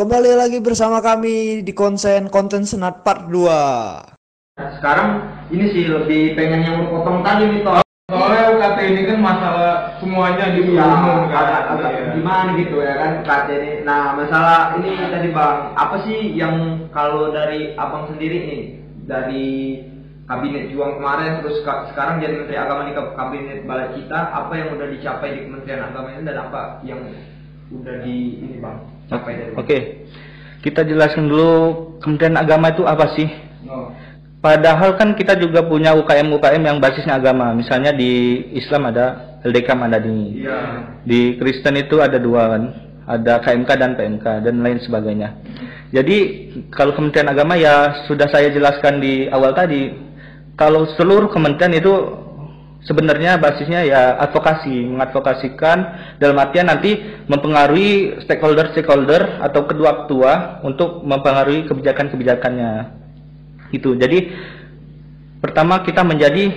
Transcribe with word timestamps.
Kembali 0.00 0.32
lagi 0.32 0.64
bersama 0.64 1.04
kami 1.04 1.60
di 1.60 1.76
konsen 1.76 2.32
konten 2.32 2.64
senat 2.64 3.04
part 3.04 3.28
2. 3.28 3.36
Nah, 4.56 4.68
sekarang 4.80 5.08
ini 5.52 5.68
sih 5.68 5.92
lebih 5.92 6.32
pengen 6.32 6.64
yang 6.64 6.88
potong 6.88 7.20
tadi 7.20 7.44
nih 7.44 7.60
toh. 7.60 7.84
Soalnya 8.08 8.56
UKT 8.56 8.78
ini 8.80 9.02
kan 9.04 9.18
masalah 9.20 10.00
semuanya 10.00 10.56
di 10.56 10.72
Ya, 10.72 10.88
umum 10.88 11.28
kan. 11.28 11.76
agak 11.76 11.92
Iya. 11.92 12.04
gimana 12.16 12.56
gitu 12.56 12.80
ya 12.80 12.96
kan 12.96 13.10
UKT 13.20 13.48
ini. 13.52 13.70
Nah, 13.84 14.16
masalah 14.16 14.72
ini 14.80 14.88
tadi 15.04 15.28
Bang, 15.36 15.76
apa 15.76 15.96
sih 16.00 16.32
yang 16.32 16.88
kalau 16.96 17.28
dari 17.28 17.76
Abang 17.76 18.08
sendiri 18.08 18.38
nih 18.48 18.62
dari 19.04 19.48
kabinet 20.24 20.72
juang 20.72 20.96
kemarin 20.96 21.44
terus 21.44 21.60
ka- 21.60 21.92
sekarang 21.92 22.24
jadi 22.24 22.40
menteri 22.40 22.56
agama 22.56 22.88
di 22.88 22.96
kab- 22.96 23.12
kabinet 23.12 23.68
balik 23.68 23.92
kita 23.92 24.32
apa 24.32 24.52
yang 24.56 24.72
udah 24.72 24.88
dicapai 24.88 25.36
di 25.36 25.40
Kementerian 25.44 25.92
Agama 25.92 26.08
ini 26.08 26.24
dan 26.24 26.38
apa 26.40 26.80
yang 26.88 27.04
udah 27.68 27.96
di 28.00 28.16
ini 28.40 28.56
Bang 28.64 28.80
Oke, 29.58 30.06
kita 30.62 30.86
jelaskan 30.86 31.26
dulu 31.26 31.50
Kementerian 31.98 32.38
Agama 32.38 32.70
itu 32.70 32.86
apa 32.86 33.12
sih? 33.18 33.28
Oh. 33.66 33.90
Padahal 34.40 34.96
kan 34.96 35.12
kita 35.12 35.36
juga 35.36 35.60
punya 35.60 35.92
UKM-UKM 36.00 36.64
yang 36.64 36.80
basisnya 36.80 37.20
agama. 37.20 37.52
Misalnya 37.52 37.92
di 37.92 38.40
Islam 38.56 38.88
ada 38.88 39.36
LDK 39.44 39.68
Madani. 39.76 40.40
Iya. 40.40 40.58
Di 41.04 41.36
Kristen 41.36 41.76
itu 41.76 42.00
ada 42.00 42.16
dua 42.16 42.56
kan, 42.56 42.62
ada 43.04 43.36
KMK 43.44 43.70
dan 43.76 43.92
PMK 44.00 44.26
dan 44.40 44.64
lain 44.64 44.80
sebagainya. 44.80 45.36
Jadi 45.92 46.18
kalau 46.72 46.96
Kementerian 46.96 47.28
Agama 47.28 47.58
ya 47.60 48.06
sudah 48.08 48.32
saya 48.32 48.48
jelaskan 48.48 49.02
di 49.02 49.28
awal 49.28 49.52
tadi. 49.52 50.08
Kalau 50.56 50.88
seluruh 50.96 51.32
kementerian 51.32 51.72
itu 51.72 51.92
sebenarnya 52.84 53.36
basisnya 53.40 53.84
ya 53.84 54.02
advokasi, 54.28 54.88
mengadvokasikan 54.88 55.78
dalam 56.20 56.36
artian 56.40 56.68
nanti 56.68 57.00
mempengaruhi 57.28 58.20
stakeholder-stakeholder 58.24 59.40
atau 59.40 59.64
kedua-kedua 59.68 60.64
untuk 60.64 61.04
mempengaruhi 61.04 61.68
kebijakan-kebijakannya. 61.68 63.00
Itu. 63.70 63.94
Jadi 63.94 64.34
pertama 65.38 65.80
kita 65.86 66.02
menjadi 66.02 66.52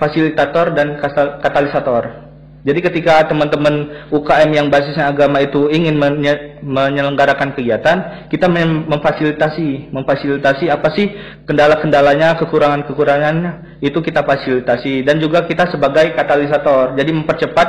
fasilitator 0.00 0.72
dan 0.74 1.00
katalisator. 1.40 2.23
Jadi 2.64 2.80
ketika 2.80 3.28
teman-teman 3.28 4.08
UKM 4.08 4.50
yang 4.56 4.66
basisnya 4.72 5.12
agama 5.12 5.36
itu 5.44 5.68
ingin 5.68 6.00
menye- 6.00 6.64
menyelenggarakan 6.64 7.52
kegiatan, 7.52 8.26
kita 8.32 8.48
mem- 8.48 8.88
memfasilitasi, 8.88 9.92
memfasilitasi 9.92 10.72
apa 10.72 10.88
sih 10.96 11.12
kendala-kendalanya, 11.44 12.40
kekurangan-kekurangannya, 12.40 13.84
itu 13.84 14.00
kita 14.00 14.24
fasilitasi 14.24 15.04
dan 15.04 15.20
juga 15.20 15.44
kita 15.44 15.68
sebagai 15.68 16.16
katalisator. 16.16 16.96
Jadi 16.96 17.12
mempercepat 17.12 17.68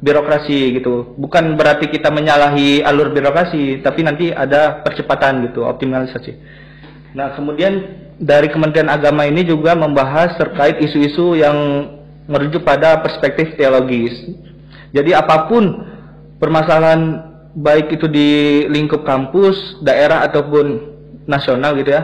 birokrasi 0.00 0.80
gitu. 0.80 1.12
Bukan 1.20 1.60
berarti 1.60 1.92
kita 1.92 2.08
menyalahi 2.08 2.80
alur 2.80 3.12
birokrasi, 3.12 3.84
tapi 3.84 4.00
nanti 4.00 4.32
ada 4.32 4.80
percepatan 4.80 5.52
gitu, 5.52 5.68
optimalisasi. 5.68 6.32
Nah, 7.12 7.36
kemudian 7.36 8.08
dari 8.16 8.48
Kementerian 8.48 8.88
Agama 8.88 9.28
ini 9.28 9.44
juga 9.44 9.76
membahas 9.76 10.40
terkait 10.40 10.80
isu-isu 10.80 11.36
yang 11.36 11.56
merujuk 12.30 12.62
pada 12.62 13.02
perspektif 13.02 13.58
teologis. 13.58 14.14
Jadi 14.94 15.10
apa 15.10 15.50
pun 15.50 15.90
permasalahan 16.38 17.30
baik 17.58 17.98
itu 17.98 18.06
di 18.06 18.30
lingkup 18.70 19.02
kampus, 19.02 19.82
daerah 19.82 20.22
ataupun 20.22 20.94
nasional 21.26 21.74
gitu 21.74 21.90
ya, 21.90 22.02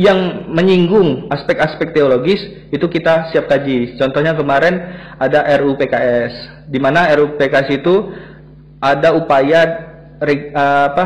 yang 0.00 0.48
menyinggung 0.48 1.28
aspek-aspek 1.28 1.92
teologis 1.92 2.40
itu 2.72 2.86
kita 2.88 3.28
siap 3.30 3.52
kaji. 3.52 4.00
Contohnya 4.00 4.32
kemarin 4.32 4.80
ada 5.20 5.44
RUU 5.60 5.76
PKS, 5.76 6.64
di 6.72 6.80
mana 6.80 7.12
RUU 7.12 7.36
PKS 7.36 7.68
itu 7.76 7.94
ada 8.80 9.12
upaya 9.12 9.60
eh, 10.24 10.52
apa 10.56 11.04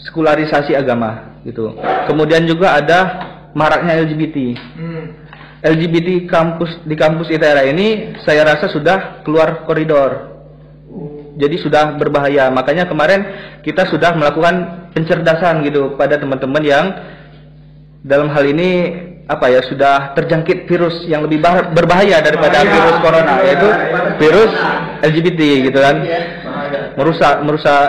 sekularisasi 0.00 0.72
agama 0.72 1.36
gitu. 1.44 1.76
Kemudian 2.08 2.48
juga 2.48 2.80
ada 2.80 2.98
maraknya 3.52 4.00
LGBT. 4.04 4.36
Hmm. 4.56 5.04
LGBT 5.60 6.24
kampus 6.24 6.80
di 6.88 6.96
kampus 6.96 7.28
ITERA 7.28 7.68
ini 7.68 8.16
saya 8.24 8.48
rasa 8.48 8.72
sudah 8.72 9.20
keluar 9.20 9.68
koridor. 9.68 10.32
Jadi 11.36 11.56
sudah 11.60 12.00
berbahaya. 12.00 12.48
Makanya 12.48 12.88
kemarin 12.88 13.20
kita 13.60 13.84
sudah 13.92 14.16
melakukan 14.16 14.88
pencerdasan 14.96 15.60
gitu 15.68 15.94
pada 16.00 16.16
teman-teman 16.16 16.64
yang 16.64 16.86
dalam 18.00 18.32
hal 18.32 18.44
ini 18.48 18.70
apa 19.30 19.46
ya 19.46 19.62
sudah 19.62 20.16
terjangkit 20.16 20.66
virus 20.66 21.06
yang 21.06 21.22
lebih 21.22 21.38
bah- 21.38 21.70
berbahaya 21.70 22.18
daripada 22.18 22.66
Bahaya. 22.66 22.72
virus 22.74 22.96
corona 22.98 23.34
yaitu 23.46 23.68
virus 24.18 24.52
LGBT 25.04 25.40
gitu 25.70 25.78
kan. 25.78 25.96
Merusak 26.96 27.34
merusak 27.44 27.88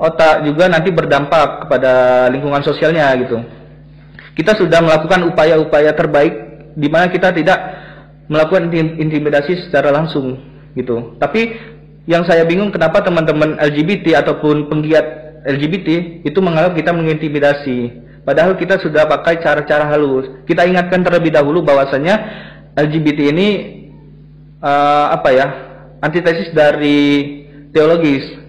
otak 0.00 0.48
juga 0.48 0.72
nanti 0.72 0.88
berdampak 0.88 1.68
kepada 1.68 2.26
lingkungan 2.32 2.64
sosialnya 2.64 3.12
gitu. 3.20 3.44
Kita 4.34 4.56
sudah 4.56 4.80
melakukan 4.80 5.28
upaya-upaya 5.30 5.92
terbaik 5.92 6.49
di 6.80 6.88
mana 6.88 7.12
kita 7.12 7.36
tidak 7.36 7.60
melakukan 8.32 8.72
intim- 8.72 8.96
intimidasi 8.96 9.68
secara 9.68 9.92
langsung 9.92 10.40
gitu. 10.72 11.20
Tapi 11.20 11.52
yang 12.08 12.24
saya 12.24 12.48
bingung 12.48 12.72
kenapa 12.72 13.04
teman-teman 13.04 13.60
LGBT 13.60 14.24
ataupun 14.24 14.72
penggiat 14.72 15.06
LGBT 15.44 16.20
itu 16.24 16.38
menganggap 16.40 16.72
kita 16.76 16.90
mengintimidasi. 16.96 18.08
Padahal 18.24 18.56
kita 18.56 18.80
sudah 18.80 19.04
pakai 19.08 19.40
cara-cara 19.40 19.88
halus. 19.92 20.28
Kita 20.48 20.64
ingatkan 20.64 21.04
terlebih 21.04 21.32
dahulu 21.32 21.64
bahwasanya 21.64 22.16
LGBT 22.76 23.32
ini 23.32 23.48
eh, 24.60 25.06
apa 25.12 25.28
ya 25.32 25.46
antitesis 26.00 26.52
dari 26.56 27.00
teologis. 27.72 28.40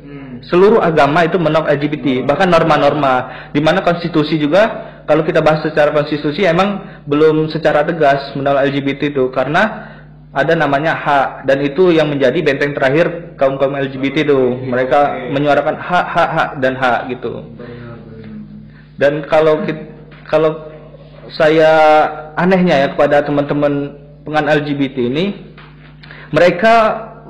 Seluruh 0.42 0.82
agama 0.82 1.22
itu 1.22 1.38
menolak 1.38 1.70
LGBT, 1.78 2.26
bahkan 2.26 2.50
norma-norma. 2.50 3.46
Di 3.54 3.62
mana 3.62 3.86
konstitusi 3.86 4.42
juga 4.42 4.91
kalau 5.06 5.24
kita 5.26 5.40
bahas 5.42 5.66
secara 5.66 5.94
konstitusi 5.94 6.46
emang 6.46 7.02
belum 7.06 7.50
secara 7.50 7.86
tegas 7.86 8.34
menolak 8.38 8.70
LGBT 8.70 9.14
itu 9.14 9.30
karena 9.34 9.92
ada 10.32 10.56
namanya 10.56 10.96
hak 10.96 11.44
dan 11.44 11.60
itu 11.60 11.92
yang 11.92 12.08
menjadi 12.08 12.40
benteng 12.40 12.72
terakhir 12.72 13.36
kaum 13.36 13.60
kaum 13.60 13.76
LGBT 13.76 14.32
itu. 14.32 14.40
Mereka 14.64 15.32
menyuarakan 15.36 15.76
hak 15.76 16.06
hak 16.08 16.30
hak 16.32 16.50
dan 16.64 16.74
hak 16.80 17.00
gitu. 17.12 17.52
Dan 18.96 19.28
kalau 19.28 19.68
kit- 19.68 19.92
kalau 20.32 20.72
saya 21.36 21.72
anehnya 22.40 22.86
ya 22.86 22.88
kepada 22.96 23.24
teman-teman 23.28 24.00
pengan 24.24 24.46
LGBT 24.62 24.98
ini 25.12 25.26
mereka 26.32 26.74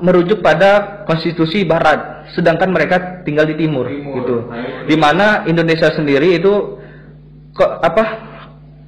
merujuk 0.01 0.41
pada 0.45 1.01
konstitusi 1.09 1.65
barat 1.65 2.29
sedangkan 2.33 2.69
mereka 2.71 3.21
tinggal 3.27 3.43
di 3.43 3.59
timur, 3.59 3.89
gitu. 3.91 4.49
Di 4.87 4.95
mana 4.95 5.43
Indonesia 5.45 5.91
sendiri 5.91 6.39
itu 6.39 6.80
apa 7.59 8.03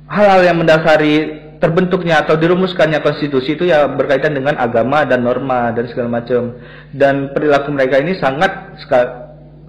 hal-hal 0.07 0.41
yang 0.45 0.57
mendasari 0.59 1.43
terbentuknya 1.63 2.19
atau 2.27 2.35
dirumuskannya 2.35 2.99
konstitusi 2.99 3.55
itu 3.55 3.71
ya 3.71 3.87
berkaitan 3.87 4.35
dengan 4.35 4.59
agama 4.59 5.07
dan 5.07 5.23
norma 5.23 5.71
dan 5.71 5.87
segala 5.87 6.19
macam. 6.19 6.59
Dan 6.91 7.31
perilaku 7.31 7.71
mereka 7.71 8.03
ini 8.03 8.19
sangat 8.19 8.75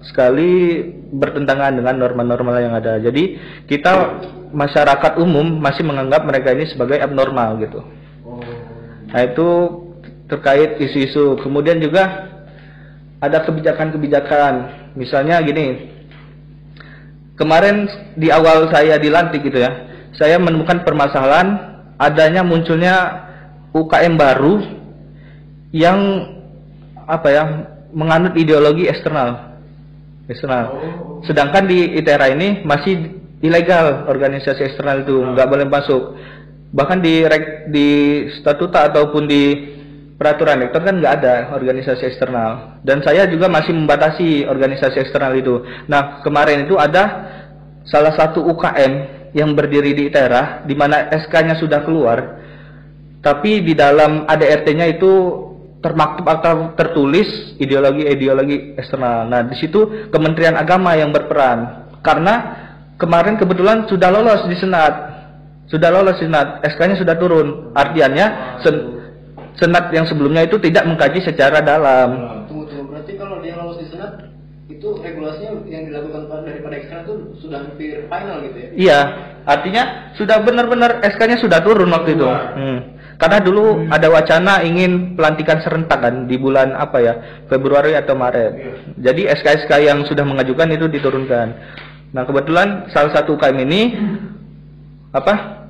sekali 0.03 0.83
bertentangan 1.15 1.71
dengan 1.79 1.95
norma-norma 1.95 2.59
yang 2.59 2.75
ada. 2.75 2.99
Jadi 2.99 3.39
kita 3.71 4.21
masyarakat 4.51 5.15
umum 5.23 5.63
masih 5.63 5.87
menganggap 5.87 6.27
mereka 6.27 6.51
ini 6.51 6.67
sebagai 6.67 6.99
abnormal 6.99 7.63
gitu. 7.63 7.79
Nah 9.15 9.21
itu 9.23 9.49
terkait 10.27 10.75
isu-isu. 10.83 11.39
Kemudian 11.39 11.79
juga 11.79 12.27
ada 13.23 13.39
kebijakan-kebijakan. 13.47 14.53
Misalnya 14.99 15.39
gini 15.47 15.94
kemarin 17.35 17.87
di 18.15 18.31
awal 18.31 18.71
saya 18.71 18.99
dilantik 18.99 19.43
gitu 19.43 19.59
ya, 19.59 19.71
saya 20.15 20.39
menemukan 20.39 20.83
permasalahan 20.87 21.79
adanya 21.99 22.43
munculnya 22.43 23.27
UKM 23.75 24.15
baru 24.15 24.55
yang 25.75 25.99
apa 27.05 27.27
ya 27.27 27.43
menganut 27.91 28.33
ideologi 28.39 28.87
eksternal, 28.87 29.59
eksternal. 30.27 30.79
Sedangkan 31.27 31.67
di 31.67 31.99
ITERA 31.99 32.31
ini 32.31 32.63
masih 32.63 33.19
ilegal 33.43 34.07
organisasi 34.07 34.71
eksternal 34.71 35.03
itu 35.03 35.15
nggak 35.15 35.47
boleh 35.47 35.67
masuk. 35.67 36.03
Bahkan 36.75 36.99
di 36.99 37.23
di 37.71 37.87
statuta 38.39 38.91
ataupun 38.91 39.23
di 39.27 39.43
peraturan 40.15 40.63
rektor 40.63 40.79
kan 40.79 40.95
nggak 40.95 41.13
ada 41.21 41.35
organisasi 41.51 42.07
eksternal 42.07 42.79
dan 42.87 43.03
saya 43.03 43.27
juga 43.27 43.51
masih 43.51 43.75
membatasi 43.75 44.47
organisasi 44.47 44.97
eksternal 45.03 45.35
itu. 45.35 45.59
Nah 45.91 46.23
kemarin 46.23 46.63
itu 46.63 46.79
ada 46.79 47.03
salah 47.83 48.15
satu 48.15 48.41
UKM 48.47 48.93
yang 49.35 49.51
berdiri 49.51 49.91
di 49.91 50.07
ITERA 50.07 50.63
di 50.63 50.73
mana 50.73 51.11
SK-nya 51.11 51.59
sudah 51.59 51.83
keluar, 51.83 52.39
tapi 53.19 53.59
di 53.59 53.75
dalam 53.75 54.23
ADRT-nya 54.23 54.95
itu 54.95 55.11
termaktub 55.83 56.25
atau 56.25 56.73
tertulis 56.73 57.53
ideologi-ideologi 57.59 58.73
eksternal. 58.79 59.27
Nah 59.27 59.43
di 59.45 59.59
situ 59.59 60.09
Kementerian 60.09 60.55
Agama 60.55 60.95
yang 60.95 61.11
berperan 61.11 61.91
karena 61.99 62.33
kemarin 62.95 63.35
kebetulan 63.35 63.83
sudah 63.85 64.09
lolos 64.09 64.47
di 64.47 64.55
Senat, 64.55 64.93
sudah 65.67 65.91
lolos 65.91 66.17
di 66.23 66.31
Senat, 66.31 66.63
SK-nya 66.63 66.95
sudah 66.95 67.15
turun. 67.19 67.75
Artinya 67.75 68.57
sen- 68.63 68.95
Senat 69.55 69.87
yang 69.95 70.03
sebelumnya 70.03 70.43
itu 70.43 70.59
tidak 70.59 70.83
mengkaji 70.83 71.23
secara 71.23 71.63
dalam. 71.63 72.43
Tunggu 72.51 72.67
tunggu 72.67 72.91
berarti 72.91 73.15
kalau 73.15 73.39
dia 73.39 73.55
lolos 73.55 73.79
di 73.79 73.87
senat 73.87 74.19
itu 74.19 74.85
itu 74.85 75.01
regulasinya 75.01 75.65
yang 75.65 75.89
dilakukan 75.89 76.29
pa- 76.29 76.43
daripada 76.45 76.77
tuh 77.07 77.33
sudah 77.41 77.63
hampir 77.65 78.05
final 78.05 78.37
gitu 78.45 78.57
ya. 78.57 78.69
Iya, 78.75 78.99
artinya 79.45 79.83
sudah 80.13 80.37
benar-benar 80.45 81.01
SK-nya 81.01 81.41
sudah 81.41 81.59
turun 81.65 81.89
waktu 81.89 82.13
itu. 82.13 82.25
Hmm. 82.27 82.79
Karena 83.15 83.39
dulu 83.39 83.87
ada 83.87 84.11
wacana 84.11 84.59
ingin 84.61 85.15
pelantikan 85.15 85.63
serentak 85.63 86.03
kan 86.03 86.27
di 86.27 86.35
bulan 86.35 86.75
apa 86.75 86.97
ya 86.99 87.13
Februari 87.47 87.95
atau 87.95 88.13
Maret. 88.13 88.53
Jadi 88.99 89.25
SK-SK 89.31 89.71
yang 89.79 90.03
sudah 90.03 90.27
mengajukan 90.27 90.67
itu 90.75 90.85
diturunkan. 90.91 91.47
Nah 92.11 92.23
kebetulan 92.27 92.91
salah 92.91 93.15
satu 93.15 93.39
UKM 93.39 93.57
ini 93.63 93.81
apa 95.15 95.64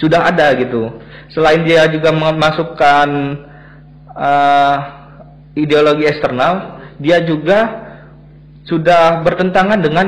sudah 0.00 0.32
ada 0.32 0.56
gitu. 0.56 0.88
Selain 1.30 1.62
dia 1.62 1.86
juga 1.92 2.10
memasukkan 2.10 3.08
eh, 4.16 4.76
ideologi 5.60 6.08
eksternal, 6.08 6.80
dia 6.96 7.20
juga 7.22 7.86
sudah 8.64 9.20
bertentangan 9.22 9.78
dengan 9.78 10.06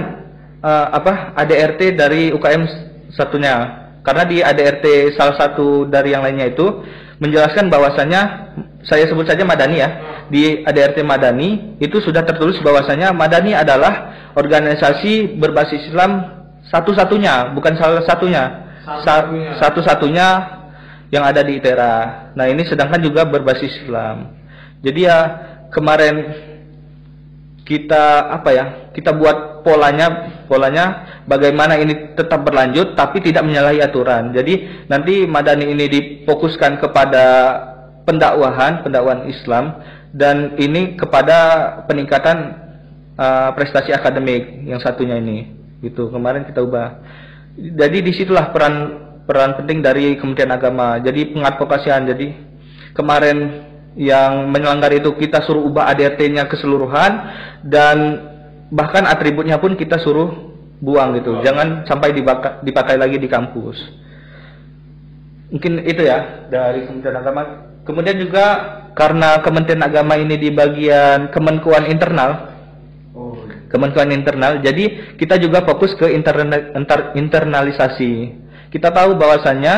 eh, 0.65 0.87
apa 0.91 1.37
ADRT 1.37 1.95
dari 1.95 2.33
UKM 2.33 2.63
satunya. 3.13 3.85
Karena 4.03 4.27
di 4.27 4.43
ADRT 4.43 5.15
salah 5.15 5.39
satu 5.39 5.87
dari 5.87 6.11
yang 6.11 6.27
lainnya 6.27 6.51
itu 6.51 6.67
menjelaskan 7.23 7.71
bahwasannya 7.71 8.23
saya 8.83 9.07
sebut 9.07 9.31
saja 9.31 9.47
Madani 9.47 9.79
ya. 9.79 9.91
Di 10.27 10.67
ADRT 10.67 11.07
Madani 11.07 11.79
itu 11.79 12.03
sudah 12.03 12.27
tertulis 12.27 12.59
bahwasannya 12.65 13.15
Madani 13.15 13.55
adalah 13.55 14.11
organisasi 14.35 15.39
berbasis 15.39 15.93
Islam 15.93 16.43
satu-satunya, 16.67 17.55
bukan 17.55 17.79
salah 17.79 18.03
satunya. 18.03 18.62
Sa- 18.83 19.03
Satu-satunya. 19.03 19.51
Satu-satunya 19.59 20.29
yang 21.13 21.25
ada 21.29 21.45
di 21.45 21.61
ITERA. 21.61 22.35
Nah, 22.35 22.47
ini 22.49 22.65
sedangkan 22.65 23.01
juga 23.05 23.29
berbasis 23.29 23.85
Islam. 23.85 24.33
Jadi 24.83 25.01
ya 25.07 25.19
kemarin 25.71 26.15
kita 27.63 28.29
apa 28.35 28.51
ya 28.51 28.65
kita 28.91 29.15
buat 29.15 29.63
polanya 29.63 30.07
polanya 30.51 30.85
bagaimana 31.31 31.79
ini 31.79 32.13
tetap 32.19 32.43
berlanjut 32.43 32.99
tapi 32.99 33.23
tidak 33.23 33.47
menyalahi 33.47 33.79
aturan 33.79 34.35
jadi 34.35 34.85
nanti 34.91 35.25
madani 35.25 35.71
ini 35.71 35.87
difokuskan 35.87 36.83
kepada 36.83 37.25
pendakwahan 38.03 38.83
pendakwahan 38.83 39.31
Islam 39.31 39.79
dan 40.11 40.59
ini 40.59 40.99
kepada 40.99 41.39
peningkatan 41.87 42.37
uh, 43.15 43.55
prestasi 43.55 43.95
akademik 43.95 44.67
yang 44.67 44.83
satunya 44.83 45.17
ini 45.23 45.55
gitu 45.81 46.11
kemarin 46.11 46.43
kita 46.43 46.61
ubah 46.67 46.99
jadi 47.57 47.99
di 48.01 48.13
situlah 48.17 48.53
peran 48.53 48.75
peran 49.29 49.55
penting 49.61 49.85
dari 49.85 50.17
Kementerian 50.17 50.57
Agama 50.57 50.99
jadi 50.99 51.31
pengadvokasian 51.31 52.09
jadi 52.11 52.27
kemarin 52.97 53.69
yang 53.93 54.49
melanggar 54.49 54.89
itu 54.93 55.13
kita 55.21 55.45
suruh 55.45 55.69
ubah 55.69 55.93
ADRT-nya 55.93 56.49
keseluruhan 56.49 57.13
dan 57.65 57.97
bahkan 58.73 59.05
atributnya 59.05 59.61
pun 59.61 59.77
kita 59.77 60.01
suruh 60.01 60.53
buang 60.81 61.15
gitu. 61.21 61.45
Jangan 61.45 61.85
sampai 61.85 62.17
dibaka- 62.17 62.65
dipakai 62.65 62.97
lagi 62.97 63.21
di 63.21 63.29
kampus. 63.29 63.77
Mungkin 65.53 65.85
itu 65.85 66.03
ya 66.03 66.49
dari 66.49 66.89
Kementerian 66.89 67.21
Agama. 67.21 67.43
Kemudian 67.85 68.17
juga 68.17 68.45
karena 68.97 69.45
Kementerian 69.45 69.85
Agama 69.85 70.17
ini 70.17 70.41
di 70.41 70.49
bagian 70.49 71.29
Kemenkuan 71.29 71.87
internal, 71.93 72.52
Kementerian 73.73 74.13
internal. 74.13 74.61
Jadi 74.61 75.17
kita 75.17 75.41
juga 75.41 75.65
fokus 75.65 75.97
ke 75.97 76.13
interna- 76.13 76.77
inter- 76.77 77.17
internalisasi. 77.17 78.37
Kita 78.69 78.93
tahu 78.93 79.17
bahwasannya 79.17 79.75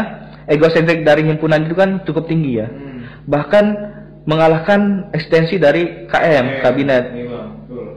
egosentrik 0.50 1.06
dari 1.06 1.22
himpunan 1.24 1.62
itu 1.64 1.78
kan 1.78 2.02
cukup 2.02 2.26
tinggi 2.26 2.58
ya. 2.58 2.68
Bahkan 3.24 3.64
mengalahkan 4.26 5.12
ekstensi 5.14 5.56
dari 5.56 6.08
KM 6.10 6.64
kabinet. 6.64 7.04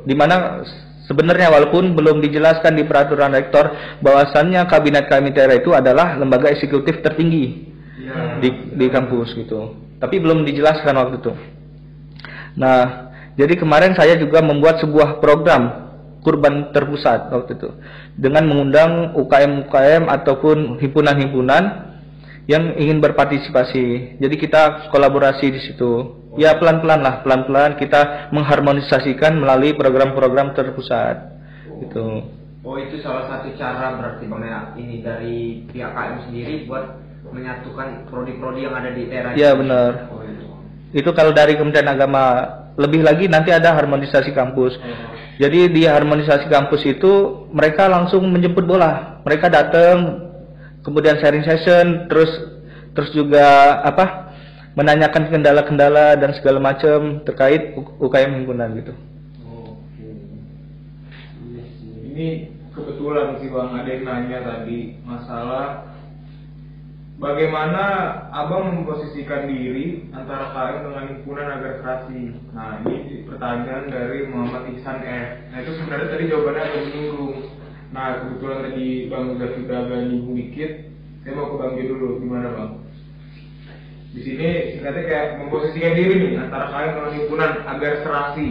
Di 0.08 0.16
mana 0.16 0.64
sebenarnya 1.08 1.52
walaupun 1.52 1.96
belum 1.96 2.20
dijelaskan 2.20 2.76
di 2.76 2.84
peraturan 2.84 3.32
rektor 3.32 3.72
bahwasannya 4.04 4.68
kabinet 4.68 5.08
KMITERA 5.08 5.64
itu 5.64 5.72
adalah 5.72 6.20
lembaga 6.20 6.52
eksekutif 6.52 7.00
tertinggi 7.00 7.72
iya. 8.00 8.40
di 8.44 8.76
di 8.76 8.88
kampus 8.92 9.36
gitu. 9.36 9.76
Tapi 9.98 10.16
belum 10.22 10.46
dijelaskan 10.46 10.94
waktu 10.94 11.18
itu. 11.20 11.34
Nah, 12.60 13.10
jadi 13.40 13.54
kemarin 13.56 13.96
saya 13.96 14.20
juga 14.20 14.44
membuat 14.44 14.84
sebuah 14.84 15.24
program 15.24 15.87
kurban 16.28 16.76
terpusat 16.76 17.32
waktu 17.32 17.56
itu 17.56 17.72
dengan 18.20 18.44
mengundang 18.52 19.16
UKM-UKM 19.16 20.12
ataupun 20.12 20.76
himpunan-himpunan 20.76 21.88
yang 22.52 22.76
ingin 22.76 23.00
berpartisipasi. 23.00 24.20
Jadi 24.20 24.36
kita 24.36 24.92
kolaborasi 24.92 25.48
di 25.48 25.62
situ. 25.64 26.20
Ya 26.36 26.56
pelan-pelan 26.60 27.00
lah, 27.00 27.24
pelan-pelan 27.24 27.80
kita 27.80 28.32
mengharmonisasikan 28.36 29.40
melalui 29.40 29.72
program-program 29.74 30.52
terpusat. 30.52 31.40
Gitu. 31.80 32.28
Oh 32.68 32.76
itu 32.76 33.00
salah 33.00 33.32
satu 33.32 33.56
cara 33.56 33.96
berarti 33.96 34.28
bang 34.28 34.44
ya 34.44 34.60
ini 34.76 34.96
dari 35.00 35.64
pihak 35.72 35.88
KM 35.88 36.16
sendiri 36.28 36.54
buat 36.68 37.00
menyatukan 37.32 38.12
prodi-prodi 38.12 38.68
yang 38.68 38.76
ada 38.76 38.92
di 38.92 39.08
era 39.08 39.32
Ya 39.40 39.56
benar. 39.56 40.12
Oh 40.12 40.20
itu. 40.28 40.46
Itu 40.92 41.10
kalau 41.16 41.32
dari 41.32 41.56
Kementerian 41.56 41.96
Agama. 41.96 42.24
Lebih 42.78 43.02
lagi 43.02 43.26
nanti 43.26 43.50
ada 43.50 43.74
harmonisasi 43.74 44.32
kampus. 44.38 44.78
Jadi 45.38 45.70
di 45.70 45.84
harmonisasi 45.86 46.50
kampus 46.50 46.82
itu 46.86 47.46
mereka 47.54 47.90
langsung 47.90 48.26
menjemput 48.30 48.66
bola. 48.66 49.22
Mereka 49.26 49.50
datang, 49.50 50.30
kemudian 50.86 51.18
sharing 51.18 51.46
session, 51.46 52.06
terus 52.10 52.30
terus 52.94 53.10
juga 53.14 53.82
apa? 53.82 54.28
menanyakan 54.78 55.34
kendala-kendala 55.34 56.14
dan 56.22 56.38
segala 56.38 56.62
macam 56.62 57.26
terkait 57.26 57.74
UKM 57.98 58.38
himpunan 58.38 58.78
gitu. 58.78 58.94
Oke. 59.42 60.06
Ini 62.14 62.54
kebetulan 62.78 63.42
sih 63.42 63.50
bang 63.50 63.74
ada 63.74 63.90
yang 63.90 64.04
nanya 64.06 64.40
tadi 64.46 65.02
masalah 65.02 65.97
bagaimana 67.18 67.84
abang 68.30 68.78
memposisikan 68.78 69.50
diri 69.50 70.06
antara 70.14 70.54
KM 70.54 70.78
dengan 70.86 71.06
himpunan 71.10 71.48
agar 71.50 71.72
serasi. 71.82 72.38
Nah 72.54 72.82
ini 72.86 73.26
pertanyaan 73.26 73.90
dari 73.90 74.30
Muhammad 74.30 74.70
Ihsan 74.78 75.02
F. 75.02 75.30
Nah 75.50 75.58
itu 75.66 75.72
sebenarnya 75.82 76.08
tadi 76.14 76.24
jawabannya 76.30 76.62
agak 76.62 76.84
menyinggung. 76.90 77.36
Nah 77.90 78.06
kebetulan 78.22 78.60
tadi 78.70 78.88
bang 79.10 79.26
udah 79.34 79.50
sudah 79.58 79.78
agak 79.86 80.00
nyinggung 80.06 80.36
dikit. 80.38 80.72
Saya 81.26 81.34
mau 81.36 81.50
ke 81.52 81.56
bang 81.60 81.72
Gio 81.76 81.86
dulu 81.92 82.08
gimana 82.24 82.48
bang? 82.54 82.72
Di 84.16 84.20
sini 84.24 84.48
singkatnya 84.74 85.04
kayak 85.04 85.28
memposisikan 85.44 85.94
diri 85.98 86.14
nih 86.22 86.32
antara 86.40 86.66
KM 86.72 86.92
dengan 86.96 87.12
himpunan 87.18 87.52
agar 87.66 87.94
serasi. 88.06 88.50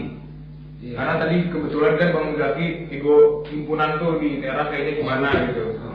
Iya. 0.76 0.92
Karena 0.92 1.14
tadi 1.24 1.36
kebetulan 1.48 1.96
kan 1.96 2.08
Bang 2.12 2.28
Zaki 2.36 2.66
ego 2.92 3.40
himpunan 3.48 3.96
tuh 3.96 4.20
di 4.20 4.44
daerah 4.44 4.68
kayaknya 4.68 5.00
gimana 5.00 5.28
gitu. 5.48 5.85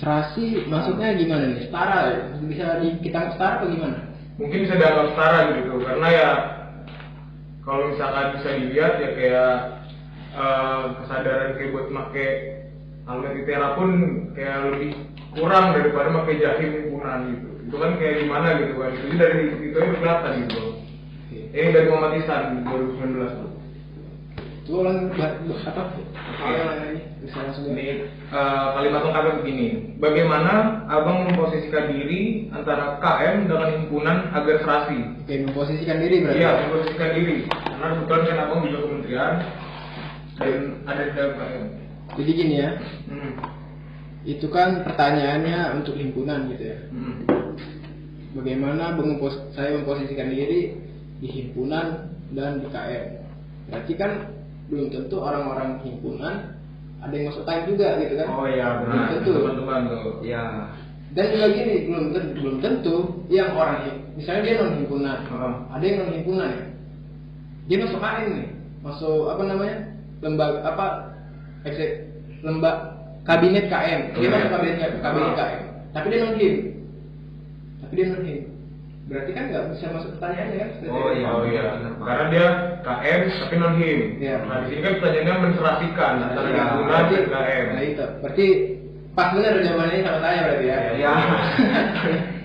Serasi 0.00 0.64
maksudnya 0.64 1.12
gimana 1.12 1.44
nih? 1.52 1.68
Setara? 1.68 2.00
Bisa 2.48 2.80
di, 2.80 2.88
kita 3.04 3.36
setara 3.36 3.60
apa 3.60 3.64
gimana? 3.68 3.98
Mungkin 4.40 4.64
bisa 4.64 4.80
dianggap 4.80 5.06
setara 5.12 5.38
gitu 5.60 5.76
karena 5.84 6.08
ya 6.08 6.30
kalau 7.60 7.92
misalkan 7.92 8.40
bisa 8.40 8.48
dilihat 8.56 8.92
ya 8.96 9.10
kayak 9.12 9.54
eh, 10.32 10.82
kesadaran 11.04 11.52
kayak 11.60 11.72
buat 11.76 11.86
make 11.92 12.28
almet 13.04 13.44
itera 13.44 13.76
pun 13.76 13.90
kayak 14.32 14.72
lebih 14.72 14.90
kurang 15.36 15.76
daripada 15.76 16.08
make 16.16 16.32
jahim 16.40 16.70
himpunan 16.80 17.20
gitu. 17.36 17.48
Itu 17.68 17.76
kan 17.76 17.92
kayak 18.00 18.16
gimana 18.24 18.48
gitu 18.56 18.74
kan. 18.80 18.90
Jadi 18.96 19.14
dari 19.20 19.40
itu 19.68 19.76
aja 19.76 19.92
kelihatan 20.00 20.32
gitu. 20.48 20.60
Ini 21.50 21.68
dari 21.76 21.86
Muhammad 21.92 22.16
Ihsan 22.24 22.64
2019 22.64 23.36
tuh. 23.36 23.50
Itu 24.64 24.70
ulang 24.80 25.12
apa? 25.12 25.82
Apa 26.40 26.62
lagi? 26.64 27.09
Bisa 27.30 27.46
langsung 27.46 27.70
Ini 27.70 28.10
eh, 28.10 28.66
kalimat 28.74 29.06
lengkapnya 29.06 29.38
begini. 29.38 29.66
Bagaimana 30.02 30.82
abang 30.90 31.30
memposisikan 31.30 31.86
diri 31.94 32.50
antara 32.50 32.98
KM 32.98 33.46
dengan 33.46 33.70
himpunan 33.70 34.34
agar 34.34 34.58
serasi? 34.66 34.98
Oke, 35.22 35.34
memposisikan 35.46 36.02
diri 36.02 36.26
berarti. 36.26 36.42
Iya, 36.42 36.50
memposisikan 36.66 37.10
diri. 37.14 37.46
Karena 37.46 37.86
kebetulan 37.94 38.22
kan 38.26 38.38
abang 38.42 38.60
juga 38.66 38.78
kementerian 38.82 39.34
dan 40.42 40.58
ada 40.90 41.02
di 41.06 41.12
dalam 41.14 41.32
KM. 41.38 41.64
Jadi 42.18 42.30
gini 42.34 42.54
ya, 42.58 42.70
Hmm. 43.06 43.32
itu 44.26 44.46
kan 44.50 44.82
pertanyaannya 44.82 45.58
untuk 45.78 45.94
himpunan 45.94 46.50
gitu 46.50 46.64
ya. 46.66 46.78
Hmm. 46.90 47.14
Bagaimana 48.34 48.98
saya 49.54 49.78
memposisikan 49.78 50.34
diri 50.34 50.74
di 51.22 51.28
himpunan 51.30 52.10
dan 52.34 52.58
di 52.58 52.66
KM. 52.74 53.06
Berarti 53.70 53.92
kan 53.94 54.34
belum 54.66 54.90
tentu 54.90 55.22
orang-orang 55.22 55.78
himpunan 55.86 56.58
ada 57.00 57.12
yang 57.12 57.26
masuk 57.32 57.44
time 57.44 57.64
juga 57.64 57.88
gitu 57.98 58.14
kan? 58.16 58.26
Oh 58.28 58.44
iya 58.44 58.66
Belum 58.80 58.92
benar. 58.92 59.08
tentu. 59.12 59.30
Teman-teman 59.32 59.80
tuh. 59.88 60.12
Ya. 60.20 60.44
Dan 61.10 61.26
juga 61.34 61.46
gini, 61.50 61.74
belum 61.90 62.04
tentu, 62.14 62.30
belum 62.38 62.56
tentu 62.62 62.96
yang 63.26 63.50
orang 63.52 63.82
misalnya 64.14 64.42
dia 64.46 64.54
non 64.62 64.78
himpunan, 64.78 65.18
Heeh. 65.26 65.52
ada 65.74 65.82
yang 65.82 65.96
non 65.98 66.14
himpunan 66.14 66.50
ya, 66.54 66.64
dia 67.66 67.76
masuk 67.82 67.98
KM 67.98 68.28
nih, 68.30 68.48
masuk 68.78 69.26
apa 69.26 69.42
namanya 69.42 69.76
lembaga 70.22 70.58
apa 70.62 70.86
eksek 71.66 71.90
lembaga 72.46 72.94
kabinet 73.26 73.66
KM, 73.66 74.00
dia 74.14 74.22
Iya. 74.22 74.30
masuk 74.30 74.50
kabinet 74.54 74.90
kabinet. 75.02 75.32
KM, 75.34 75.60
tapi 75.90 76.06
dia 76.06 76.20
non 76.22 76.36
him, 76.38 76.54
tapi 77.80 77.92
dia 77.98 78.06
non 78.06 78.22
him, 78.22 78.40
berarti 79.10 79.30
kan 79.34 79.44
nggak 79.50 79.64
bisa 79.74 79.84
masuk 79.90 80.10
pertanyaannya 80.14 80.56
kan 80.56 80.68
Oh, 80.86 81.10
iya. 81.10 81.26
Oh 81.26 81.42
iya, 81.42 81.62
karena 81.98 82.24
dia 82.30 82.46
KM 82.80 83.20
tapi 83.42 83.54
non 83.58 83.74
him. 83.74 83.98
Iya. 84.22 84.34
Nah 84.46 84.56
di 84.62 84.66
sini 84.70 84.80
kan 84.80 84.92
pertanyaannya 85.02 85.34
menserasikan 85.42 86.12
antara 86.22 86.46
Iya. 86.46 86.62
himpunan 86.62 86.86
berarti 86.86 87.14
dan 87.18 87.26
KM. 87.28 87.66
nah 87.74 87.82
itu 87.82 88.04
berarti 88.22 88.46
pas 89.10 89.28
benar 89.34 89.52
jawabannya 89.58 89.98
sama 90.00 90.18
saya 90.22 90.38
berarti 90.46 90.64
ya 90.64 90.78
Iya. 90.94 91.10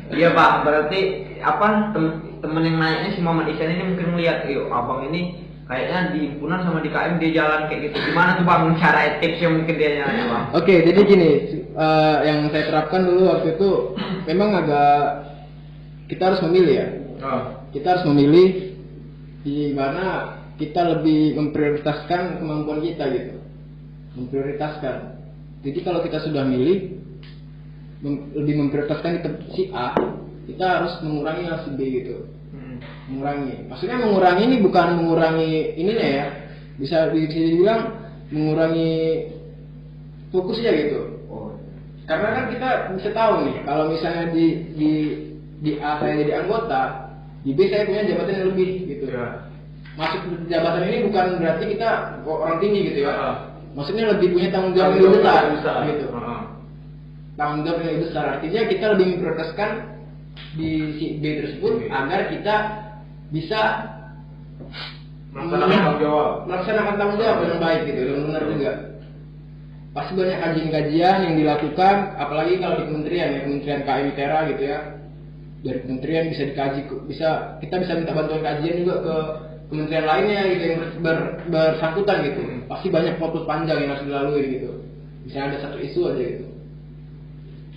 Iya 0.06 0.30
Pak, 0.32 0.52
berarti 0.62 1.00
apa 1.42 1.90
tem 1.90 2.06
temen 2.38 2.62
yang 2.62 2.78
naiknya 2.78 3.10
si 3.14 3.20
Muhammad 3.22 3.50
Isan 3.50 3.74
ini 3.74 3.84
mungkin 3.90 4.14
melihat, 4.14 4.46
yuk 4.46 4.70
abang 4.70 5.10
ini 5.10 5.42
kayaknya 5.66 6.14
di 6.14 6.30
himpunan 6.30 6.62
sama 6.62 6.78
di 6.78 6.94
KM 6.94 7.18
dia 7.18 7.42
jalan 7.42 7.66
kayak 7.66 7.90
gitu. 7.90 7.98
Gimana 8.14 8.38
tuh 8.38 8.46
bang 8.46 8.78
cara 8.78 9.18
tipsnya 9.18 9.50
mungkin 9.50 9.74
dia 9.74 9.98
nyala 9.98 10.14
bang? 10.30 10.44
Oke, 10.54 10.86
jadi 10.86 11.00
gini, 11.02 11.32
eh, 11.74 12.16
yang 12.22 12.54
saya 12.54 12.70
terapkan 12.70 13.02
dulu 13.02 13.34
waktu 13.34 13.58
itu 13.58 13.70
memang 14.30 14.54
agak 14.54 15.02
kita 16.06 16.22
harus 16.32 16.42
memilih 16.46 16.74
ya. 16.74 16.88
Oh, 17.22 17.42
Kita 17.72 17.88
harus 17.98 18.06
memilih 18.08 18.78
di 19.42 19.74
mana 19.74 20.38
kita 20.56 20.82
lebih 20.96 21.36
memprioritaskan 21.36 22.40
kemampuan 22.40 22.80
kita 22.82 23.10
gitu. 23.12 23.36
Memprioritaskan. 24.16 24.96
Jadi 25.66 25.80
kalau 25.82 26.00
kita 26.06 26.22
sudah 26.22 26.46
milih 26.46 27.02
mem- 28.00 28.32
lebih 28.38 28.56
memprioritaskan 28.64 29.20
kita 29.20 29.30
si 29.52 29.68
A, 29.74 29.98
kita 30.46 30.64
harus 30.64 30.94
mengurangi 31.02 31.44
yang 31.50 31.60
si 31.66 31.70
B 31.74 31.80
gitu. 32.00 32.16
hmm. 32.54 32.78
Mengurangi. 33.12 33.66
Maksudnya 33.68 33.98
mengurangi 34.00 34.44
ini 34.46 34.58
bukan 34.62 34.88
mengurangi 35.02 35.52
ininya 35.76 36.08
ya. 36.08 36.26
Bisa 36.76 37.10
bisa 37.10 37.34
dibilang 37.34 37.82
mengurangi 38.30 38.92
fokusnya 40.30 40.72
gitu 40.76 41.02
Oh, 41.32 41.56
karena 42.04 42.28
kan 42.36 42.46
kita 42.52 42.70
bisa 43.00 43.10
tahu 43.16 43.48
nih 43.48 43.56
kalau 43.64 43.88
misalnya 43.88 44.30
di 44.36 44.46
di 44.76 44.92
di 45.60 45.80
A 45.80 46.00
saya 46.00 46.14
jadi 46.20 46.44
anggota 46.44 46.82
di 47.46 47.52
B 47.54 47.70
saya 47.70 47.86
punya 47.86 48.04
jabatan 48.04 48.34
yang 48.36 48.48
lebih 48.52 48.70
gitu 48.86 49.06
Ya. 49.08 49.28
masuk 49.96 50.20
jabatan 50.52 50.82
ini 50.86 50.98
bukan 51.08 51.26
berarti 51.40 51.66
kita 51.72 51.90
orang 52.26 52.58
tinggi 52.60 52.80
gitu 52.92 53.00
ya 53.08 53.12
Ah. 53.14 53.36
maksudnya 53.72 54.12
lebih 54.12 54.36
punya 54.36 54.50
tanggung 54.52 54.74
jawab 54.76 54.92
yang 54.96 55.04
lebih 55.08 55.22
besar, 55.24 55.42
gitu 55.88 56.06
Ah. 56.12 56.44
tanggung 57.36 57.62
jawab 57.64 57.78
yang 57.80 57.90
lebih 57.96 58.04
besar 58.10 58.24
artinya 58.36 58.62
kita 58.68 58.86
lebih 58.96 59.06
memprioritaskan 59.16 59.70
di 60.60 60.70
si 61.00 61.06
B 61.20 61.24
tersebut 61.40 61.74
Oke. 61.80 61.88
agar 61.88 62.20
kita 62.28 62.56
bisa 63.32 63.62
Melaksanakan 65.36 65.68
tanggung 65.76 66.00
jawab. 66.00 66.30
melaksanakan 66.48 66.94
tanggung 66.96 67.20
jawab 67.20 67.38
dengan 67.44 67.60
baik 67.60 67.82
gitu 67.86 68.02
dengan 68.08 68.22
benar 68.32 68.44
juga 68.48 68.72
pasti 69.92 70.12
banyak 70.12 70.38
kajian-kajian 70.44 71.16
yang 71.24 71.36
dilakukan 71.40 71.96
apalagi 72.16 72.54
kalau 72.60 72.76
di 72.80 72.84
kementerian 72.88 73.28
ya 73.32 73.40
kementerian 73.44 73.82
KM 73.84 74.10
Tera 74.12 74.40
gitu 74.52 74.64
ya 74.64 74.80
dari 75.66 75.80
kementerian 75.82 76.30
bisa 76.30 76.44
dikaji 76.46 76.80
bisa 77.10 77.58
kita 77.58 77.76
bisa 77.82 77.98
minta 77.98 78.14
bantuan 78.14 78.46
kajian 78.46 78.86
juga 78.86 78.96
ke 79.02 79.16
kementerian 79.74 80.06
lainnya 80.06 80.42
gitu 80.54 80.64
yang 80.70 80.78
ber- 80.78 80.94
ber- 81.02 81.34
bersangkutan 81.50 82.18
gitu. 82.22 82.42
Pasti 82.70 82.88
banyak 82.94 83.18
fokus 83.18 83.44
panjang 83.50 83.82
yang 83.82 83.98
harus 83.98 84.06
dilalui 84.06 84.46
gitu. 84.62 84.70
Misalnya 85.26 85.58
ada 85.58 85.60
satu 85.66 85.78
isu 85.82 86.02
aja 86.14 86.22
gitu. 86.22 86.46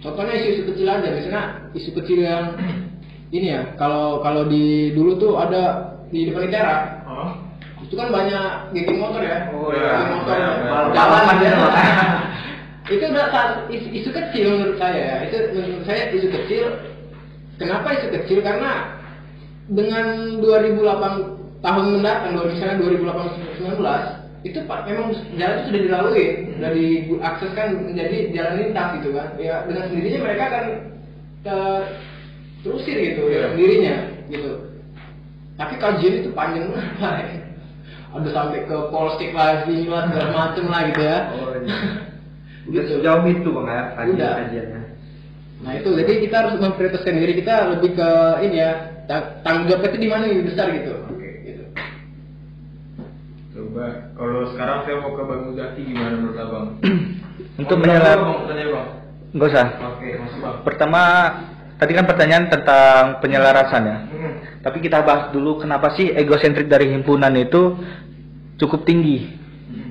Contohnya 0.04 0.34
isu-isu 0.36 0.62
kecil 0.68 0.86
aja. 0.86 1.08
Misalnya 1.08 1.42
isu 1.72 1.90
kecil 1.96 2.18
yang 2.28 2.44
ini 3.36 3.56
ya 3.56 3.72
kalau 3.80 4.20
kalau 4.20 4.44
di 4.44 4.92
dulu 4.92 5.16
tuh 5.16 5.40
ada 5.40 5.96
di 6.12 6.28
depan 6.28 6.48
Itera. 6.48 6.76
Oh. 7.08 7.32
itu 7.78 7.96
kan 7.96 8.12
banyak 8.12 8.74
geng 8.76 9.00
motor 9.00 9.24
ya? 9.24 9.48
Oh, 9.48 9.72
iya. 9.72 9.96
Geng 9.96 10.12
motor 10.20 10.36
jalan 10.92 11.22
Pak. 11.24 11.36
itu 12.92 13.04
udah 13.04 13.28
isu, 13.72 13.88
isu 13.96 14.10
kecil 14.12 14.46
menurut 14.60 14.76
saya 14.76 15.00
ya. 15.00 15.16
Itu 15.24 15.36
menurut 15.56 15.84
saya 15.88 16.12
isu 16.12 16.28
kecil 16.28 16.64
kenapa 17.58 17.92
isu 17.92 18.06
kecil 18.14 18.38
karena 18.40 18.96
dengan 19.68 20.38
2008 20.40 21.60
tahun 21.60 21.86
mendatang 21.98 22.32
misalnya 22.38 22.76
2018 22.80 24.46
itu 24.46 24.58
pak 24.64 24.86
memang 24.86 25.10
jalan 25.34 25.56
itu 25.58 25.66
sudah 25.66 25.82
dilalui 25.82 26.26
sudah 26.54 26.70
diakseskan 26.70 27.68
menjadi 27.90 28.16
jalan 28.30 28.54
lintas 28.62 28.88
gitu 29.02 29.08
kan 29.10 29.28
ya 29.36 29.66
dengan 29.66 29.84
sendirinya 29.90 30.20
mereka 30.22 30.42
akan 30.46 30.64
ter- 31.42 31.86
terusir 32.62 32.96
gitu 32.96 33.26
Iya. 33.26 33.34
dengan 33.34 33.50
sendirinya 33.58 33.94
gitu 34.30 34.50
tapi 35.58 35.74
kajian 35.76 36.14
itu 36.22 36.30
panjang 36.30 36.70
banget 36.70 37.42
ada 38.08 38.28
sampai 38.32 38.62
ke 38.64 38.76
polsek 38.88 39.34
lagi 39.34 39.84
lah 39.84 40.06
segala 40.06 40.30
macem 40.32 40.64
lah 40.70 40.80
gitu 40.86 41.02
ya 41.02 41.18
Oh, 41.34 41.50
iya. 41.58 41.76
Udah 42.68 42.82
sejauh 42.84 43.24
itu 43.26 43.48
bang 43.48 43.66
ya 43.66 43.82
kajian 43.96 44.14
Udah. 44.14 44.30
kajiannya. 44.38 44.80
Nah 45.58 45.72
itu 45.74 45.90
jadi 45.90 46.12
kita 46.22 46.36
harus 46.38 46.54
memprioritaskan 46.56 47.14
diri 47.14 47.34
kita 47.36 47.54
lebih 47.74 47.94
ke 47.94 48.10
ini 48.46 48.56
ya 48.58 48.70
ta- 49.04 49.42
tanggung 49.42 49.66
jawab 49.66 49.84
itu 49.84 49.98
di 49.98 50.08
mana 50.08 50.22
yang 50.24 50.38
lebih 50.38 50.54
besar 50.54 50.70
gitu. 50.70 50.94
gitu. 51.42 51.64
Coba 53.50 53.84
kalau 54.14 54.42
sekarang 54.52 54.78
saya 54.84 54.96
mau 55.00 55.12
ke 55.12 55.22
Bang 55.24 55.42
Zaki 55.52 55.80
gimana 55.82 56.14
menurut 56.14 56.38
Abang? 56.38 56.66
Untuk 57.60 57.74
Oh, 57.74 57.80
menyelar 57.80 58.14
berapa, 58.14 58.22
Bang, 58.22 58.38
pertanyaan, 58.46 58.70
Bang. 58.70 58.88
nggak 59.28 59.48
usah 59.50 59.66
Oke, 59.92 60.08
masuk 60.14 60.38
Bang. 60.38 60.56
pertama 60.62 61.00
tadi 61.74 61.92
kan 61.92 62.06
pertanyaan 62.06 62.46
tentang 62.48 63.02
penyelarasan 63.18 63.82
ya 63.84 63.96
Hmm. 64.08 64.34
tapi 64.60 64.78
kita 64.78 65.02
bahas 65.02 65.30
dulu 65.30 65.58
kenapa 65.58 65.94
sih 65.94 66.10
egosentrik 66.10 66.66
dari 66.66 66.90
himpunan 66.90 67.30
itu 67.34 67.78
cukup 68.56 68.82
tinggi 68.82 69.30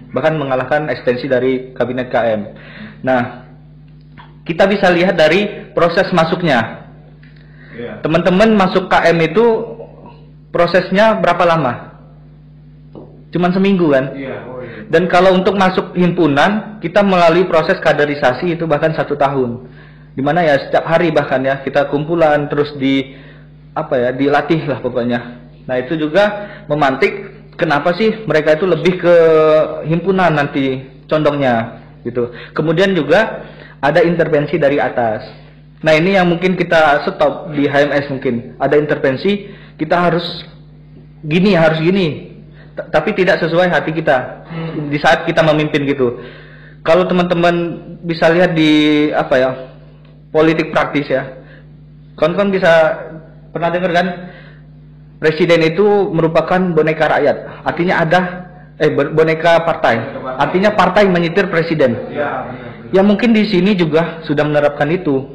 bahkan 0.09 0.35
mengalahkan 0.35 0.87
ekstensi 0.87 1.27
dari 1.27 1.71
kabinet 1.71 2.07
KM 2.07 2.41
nah 2.99 3.46
kita 4.47 4.63
bisa 4.65 4.87
lihat 4.89 5.19
dari 5.19 5.69
proses 5.75 6.07
masuknya 6.15 6.87
Iya. 7.77 8.01
teman-teman 8.01 8.57
masuk 8.57 8.89
KM 8.89 9.17
itu 9.21 9.45
prosesnya 10.49 11.13
berapa 11.21 11.45
lama 11.45 11.93
cuman 13.29 13.53
seminggu 13.53 13.91
kan 13.93 14.17
Iya, 14.17 14.35
oh 14.49 14.63
iya. 14.65 14.89
dan 14.89 15.05
kalau 15.11 15.35
untuk 15.35 15.53
masuk 15.59 15.93
himpunan, 15.93 16.79
kita 16.79 17.03
melalui 17.03 17.45
proses 17.45 17.77
kaderisasi 17.83 18.55
itu 18.55 18.63
bahkan 18.65 18.95
satu 18.95 19.19
tahun. 19.19 19.67
Di 20.17 20.23
mana 20.25 20.41
ya 20.41 20.57
setiap 20.57 20.87
hari 20.89 21.13
bahkan 21.13 21.43
ya 21.45 21.61
kita 21.61 21.91
kumpulan 21.93 22.49
terus 22.49 22.73
di 22.79 23.13
apa 23.77 23.93
ya 23.99 24.09
dilatih 24.15 24.65
lah 24.65 24.81
pokoknya. 24.81 25.19
Nah 25.69 25.75
itu 25.77 25.93
juga 25.99 26.49
memantik 26.65 27.13
kenapa 27.53 27.93
sih 27.93 28.25
mereka 28.25 28.57
itu 28.57 28.65
lebih 28.65 28.97
ke 28.97 29.15
himpunan 29.85 30.33
nanti 30.33 30.81
condongnya 31.05 31.83
gitu. 32.01 32.33
Kemudian 32.57 32.97
juga 32.97 33.45
ada 33.79 34.01
intervensi 34.01 34.57
dari 34.57 34.77
atas. 34.77 35.23
Nah 35.77 35.93
ini 35.93 36.17
yang 36.17 36.25
mungkin 36.25 36.57
kita 36.57 37.05
stop 37.05 37.53
di 37.53 37.69
HMS 37.69 38.09
mungkin. 38.09 38.57
Ada 38.57 38.75
intervensi 38.75 39.53
kita 39.77 39.93
harus 40.09 40.25
gini 41.21 41.53
harus 41.53 41.77
gini. 41.77 42.33
T- 42.73 42.87
tapi 42.89 43.13
tidak 43.13 43.37
sesuai 43.41 43.69
hati 43.69 43.93
kita. 43.93 44.17
Di 44.89 44.97
saat 44.97 45.25
kita 45.25 45.45
memimpin 45.45 45.85
gitu. 45.85 46.17
Kalau 46.81 47.05
teman-teman 47.05 47.55
bisa 48.01 48.31
lihat 48.31 48.57
di 48.57 48.71
apa 49.11 49.35
ya 49.37 49.51
politik 50.31 50.73
praktis 50.73 51.05
ya. 51.05 51.37
Kawan-kawan 52.17 52.49
bisa 52.49 52.71
pernah 53.53 53.69
dengar 53.69 53.91
kan? 53.93 54.07
Presiden 55.17 55.61
itu 55.65 55.85
merupakan 56.13 56.61
boneka 56.73 57.09
rakyat. 57.09 57.65
Artinya 57.65 57.95
ada 58.01 58.19
eh 58.77 58.89
bo- 58.93 59.13
boneka 59.13 59.61
partai. 59.65 59.97
Artinya 60.37 60.73
partai 60.73 61.09
menyetir 61.09 61.49
presiden. 61.49 62.13
Benar. 62.53 62.66
Ya 62.93 63.01
mungkin 63.03 63.33
di 63.35 63.47
sini 63.47 63.73
juga 63.75 64.23
sudah 64.23 64.43
menerapkan 64.47 64.87
itu. 64.91 65.27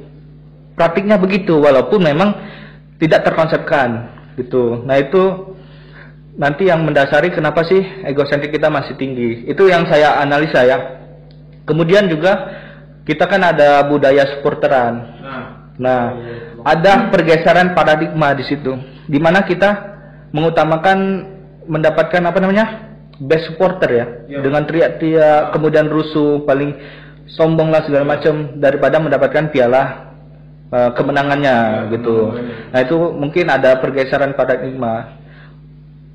Praktiknya 0.72 1.20
begitu 1.20 1.60
walaupun 1.60 2.00
memang 2.00 2.32
tidak 2.96 3.28
terkonsepkan 3.28 4.08
gitu. 4.40 4.80
Nah, 4.88 4.96
itu 4.96 5.52
nanti 6.38 6.72
yang 6.72 6.80
mendasari 6.80 7.28
kenapa 7.28 7.60
sih 7.68 7.82
egosentrik 8.08 8.56
kita 8.56 8.72
masih 8.72 8.96
tinggi. 8.96 9.44
Itu 9.44 9.68
yang 9.68 9.84
saya 9.84 10.16
analisa 10.22 10.64
ya. 10.64 10.78
Kemudian 11.68 12.08
juga 12.08 12.32
kita 13.04 13.28
kan 13.28 13.42
ada 13.42 13.84
budaya 13.84 14.24
supporteran. 14.36 14.94
Nah, 15.20 15.62
Nah, 15.80 16.02
ada 16.68 17.08
pergeseran 17.08 17.72
paradigma 17.72 18.36
di 18.36 18.44
situ, 18.44 18.76
di 19.08 19.16
mana 19.16 19.40
kita 19.40 19.70
mengutamakan 20.30 20.98
mendapatkan 21.64 22.22
apa 22.28 22.38
namanya 22.44 22.66
best 23.16 23.48
supporter 23.48 23.88
ya, 23.88 24.06
Ya. 24.28 24.40
dengan 24.44 24.68
teriak-teriak, 24.68 25.56
kemudian 25.56 25.88
rusuh, 25.88 26.44
paling 26.44 26.76
sombong 27.36 27.72
lah 27.72 27.84
segala 27.84 28.04
macam 28.04 28.60
daripada 28.60 29.00
mendapatkan 29.00 29.48
piala 29.48 30.12
eh, 30.72 30.90
kemenangannya 30.96 31.56
Ya, 31.88 31.90
gitu. 31.92 32.32
Nah 32.72 32.80
itu 32.80 32.96
mungkin 33.16 33.46
ada 33.48 33.80
pergeseran 33.80 34.36
paradigma. 34.36 35.20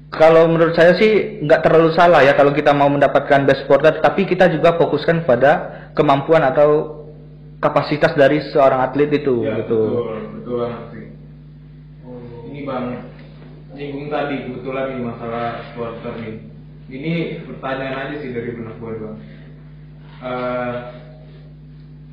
Kalau 0.07 0.47
menurut 0.47 0.71
saya 0.71 0.95
sih 0.95 1.43
nggak 1.43 1.67
terlalu 1.67 1.91
salah 1.91 2.23
ya 2.23 2.31
kalau 2.31 2.55
kita 2.55 2.71
mau 2.71 2.87
mendapatkan 2.87 3.43
best 3.43 3.67
supporter, 3.67 3.99
tapi 3.99 4.23
kita 4.23 4.47
juga 4.47 4.79
fokuskan 4.79 5.27
pada 5.27 5.91
kemampuan 5.91 6.47
atau 6.47 7.03
kapasitas 7.59 8.15
dari 8.15 8.39
seorang 8.53 8.87
atlet 8.87 9.09
itu 9.11 9.43
ya, 9.43 9.59
gitu. 9.61 9.81
betul, 9.81 10.15
betul 10.39 10.55
banget 10.63 10.83
sih. 10.93 11.05
Ini 12.47 12.59
Bang, 12.63 12.85
nyinggung 13.75 14.07
tadi 14.07 14.35
kebetulan 14.47 14.85
nih 14.95 15.01
masalah 15.03 15.47
supporter 15.69 16.13
nih. 16.23 16.35
Ini 16.87 17.13
pertanyaan 17.43 18.07
aja 18.07 18.15
sih 18.23 18.31
dari 18.31 18.49
benak 18.55 18.79
gue 18.79 18.93
Bang. 18.95 19.17
Eh, 20.17 20.73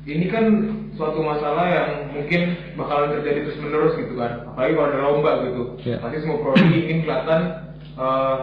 ini 0.05 0.29
kan 0.29 0.45
suatu 0.93 1.19
masalah 1.19 1.65
yang 1.65 1.89
mungkin 2.13 2.41
bakalan 2.77 3.17
terjadi 3.19 3.49
terus 3.49 3.59
menerus 3.59 3.97
gitu 3.97 4.13
kan. 4.13 4.45
Apalagi 4.47 4.77
kalau 4.77 4.87
ada 4.87 4.99
lomba 5.01 5.31
gitu. 5.49 5.63
Iya. 5.81 5.97
pasti 5.99 6.17
semua 6.21 6.37
prodi 6.45 6.77
ingin 6.85 6.97
kelihatan 7.03 7.41
eh, 7.97 8.35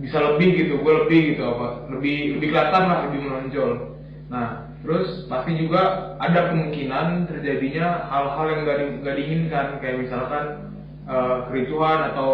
bisa 0.00 0.16
lebih 0.16 0.48
gitu 0.56 0.80
gue 0.80 0.92
lebih 1.04 1.20
gitu 1.36 1.42
apa 1.44 1.84
lebih 1.92 2.38
lebih 2.38 2.46
kelihatan 2.54 2.82
lah 2.88 2.98
lebih 3.10 3.20
menonjol. 3.26 3.70
Nah 4.30 4.46
terus 4.80 5.28
pasti 5.28 5.52
juga 5.60 6.14
ada 6.16 6.54
kemungkinan 6.54 7.28
terjadinya 7.28 8.08
hal-hal 8.08 8.46
yang 8.48 8.60
gak, 8.64 8.78
di- 8.80 8.98
gak 9.04 9.16
diinginkan. 9.18 9.66
Kayak 9.82 9.98
misalkan 10.06 10.44
eh, 11.10 11.36
kericuhan 11.50 12.14
atau 12.14 12.30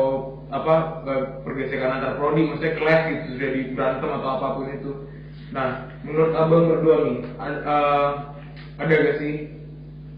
apa 0.53 0.75
eh, 1.11 1.25
pergesekan 1.43 1.97
antar 1.99 2.21
prodi 2.21 2.47
maksudnya 2.47 2.77
clash 2.79 3.05
gitu 3.09 3.41
jadi 3.41 3.61
berantem 3.75 4.11
atau 4.15 4.29
apa 4.37 4.47
pun 4.55 4.69
itu. 4.71 4.93
Nah 5.51 5.91
menurut 6.07 6.37
abang 6.39 6.71
berdua 6.71 6.97
nih 7.09 7.19
eh, 7.41 8.11
ada 8.77 8.93
gak 8.93 9.17
sih? 9.21 9.35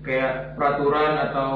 Kayak 0.02 0.56
peraturan 0.56 1.12
atau 1.30 1.52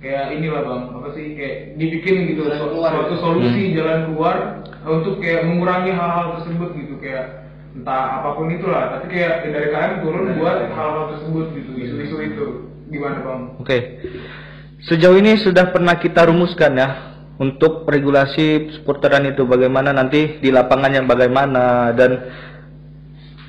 kayak 0.00 0.36
inilah 0.36 0.62
bang. 0.64 0.82
Apa 0.98 1.08
sih? 1.14 1.26
Kayak 1.36 1.56
dibikin 1.76 2.16
gitu 2.32 2.48
Jalan 2.48 2.70
keluar. 2.70 2.90
suatu 2.92 3.14
solusi 3.20 3.62
jalan 3.76 4.00
keluar 4.10 4.36
untuk 4.84 5.20
kayak 5.20 5.46
mengurangi 5.48 5.92
hal-hal 5.92 6.40
tersebut 6.40 6.70
gitu. 6.76 6.94
Kayak 7.00 7.50
entah 7.74 8.22
apa 8.22 8.28
pun 8.38 8.48
itulah. 8.52 8.98
Tapi 8.98 9.06
kayak 9.10 9.48
dari 9.50 9.68
kalian 9.72 9.94
turun 10.00 10.32
buat 10.38 10.58
hal-hal 10.72 11.04
tersebut 11.16 11.46
gitu. 11.56 11.70
Isu-isu 11.76 12.16
itu. 12.20 12.46
Gimana 12.92 13.18
bang? 13.24 13.40
Oke. 13.58 13.78
Sejauh 14.84 15.16
ini 15.16 15.40
sudah 15.40 15.72
pernah 15.72 15.96
kita 15.96 16.28
rumuskan 16.28 16.76
ya 16.76 16.88
untuk 17.40 17.88
regulasi 17.88 18.70
supporteran 18.78 19.26
itu 19.26 19.42
bagaimana 19.48 19.90
nanti 19.90 20.38
di 20.38 20.54
lapangannya 20.54 21.02
bagaimana 21.08 21.90
dan 21.96 22.30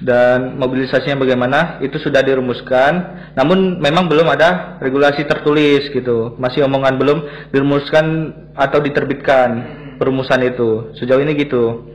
dan 0.04 0.60
mobilisasinya 0.60 1.20
bagaimana 1.20 1.80
itu 1.80 1.96
sudah 2.00 2.20
dirumuskan. 2.20 2.94
Namun 3.36 3.80
memang 3.80 4.12
belum 4.12 4.28
ada 4.28 4.80
regulasi 4.84 5.24
tertulis 5.24 5.88
gitu. 5.92 6.36
Masih 6.36 6.68
omongan 6.68 7.00
belum 7.00 7.18
dirumuskan 7.52 8.36
atau 8.56 8.80
diterbitkan 8.84 9.50
perumusan 9.96 10.44
itu. 10.44 10.92
Sejauh 11.00 11.22
ini 11.24 11.36
gitu. 11.40 11.88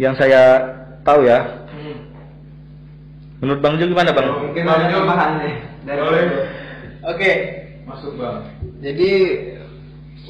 Yang 0.00 0.24
saya 0.24 0.42
tahu 1.04 1.28
ya. 1.28 1.68
Menurut 3.42 3.58
Bang 3.58 3.74
Jo 3.74 3.90
gimana 3.90 4.14
Bang? 4.14 4.48
Mungkin 4.48 4.62
Bang 4.62 4.78
ada 4.78 4.86
Jo, 4.86 5.02
tambahan 5.02 5.30
nih 5.42 5.54
dari 5.82 6.00
boleh 6.00 6.24
Oke, 7.02 7.30
masuk 7.82 8.14
bang 8.14 8.38
jadi 8.78 9.12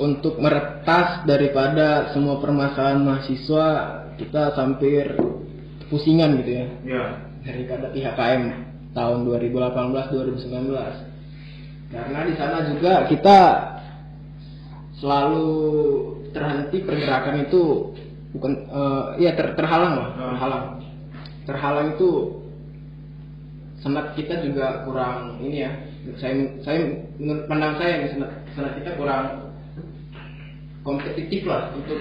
untuk 0.01 0.41
meretas 0.41 1.21
daripada 1.29 2.17
semua 2.17 2.41
permasalahan 2.41 3.05
mahasiswa 3.05 3.69
kita 4.17 4.57
hampir 4.57 5.13
pusingan 5.93 6.41
gitu 6.41 6.51
ya. 6.57 6.67
Ya 6.89 7.05
daripada 7.43 7.91
PHKM 7.91 8.43
tahun 8.95 9.19
2018-2019 9.27 10.73
karena 11.93 12.19
di 12.25 12.35
sana 12.39 12.59
juga 12.71 13.05
kita 13.11 13.39
selalu 14.97 15.49
terhenti 16.33 16.81
pergerakan 16.81 17.45
itu 17.45 17.93
bukan 18.33 18.53
eh, 18.65 19.05
ya 19.21 19.37
ter- 19.37 19.53
terhalang 19.59 19.95
lah 19.99 20.09
Hmm. 20.17 20.29
terhalang. 20.33 20.65
Terhalang 21.43 21.89
itu 21.99 22.11
senat 23.83 24.15
kita 24.15 24.47
juga 24.47 24.87
kurang 24.87 25.43
ini 25.43 25.67
ya. 25.67 25.73
Saya 26.23 26.35
saya 26.63 26.79
menurut 27.19 27.51
pandang 27.51 27.75
saya 27.83 28.07
senat, 28.07 28.31
senat 28.55 28.79
kita 28.79 28.95
kurang 28.95 29.51
kompetitif 30.87 31.43
lah 31.47 31.75
untuk 31.75 31.99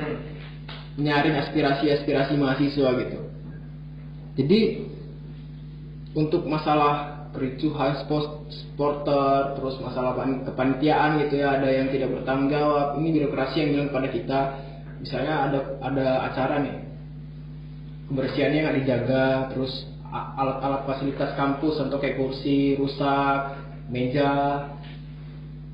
menyaring 0.97 1.37
aspirasi-aspirasi 1.37 2.33
mahasiswa 2.37 2.89
gitu 3.01 3.19
jadi 4.35 4.59
untuk 6.15 6.43
masalah 6.47 7.27
kericuhan 7.31 7.95
supporter, 8.51 9.55
terus 9.55 9.79
masalah 9.79 10.19
pan- 10.19 10.43
kepanitiaan 10.43 11.23
gitu 11.23 11.39
ya, 11.39 11.55
ada 11.59 11.71
yang 11.71 11.87
tidak 11.87 12.11
bertanggung 12.19 12.51
jawab. 12.51 12.99
Ini 12.99 13.07
birokrasi 13.15 13.55
yang 13.63 13.69
bilang 13.71 13.87
kepada 13.91 14.07
kita, 14.11 14.39
misalnya 14.99 15.33
ada 15.47 15.59
ada 15.79 16.07
acara 16.27 16.55
nih, 16.59 16.75
kebersihannya 18.11 18.59
nggak 18.59 18.77
dijaga, 18.83 19.27
terus 19.55 19.87
alat-alat 20.11 20.83
fasilitas 20.83 21.31
kampus 21.39 21.79
contoh 21.79 21.99
kayak 22.03 22.19
kursi 22.19 22.75
rusak, 22.75 23.55
meja, 23.87 24.31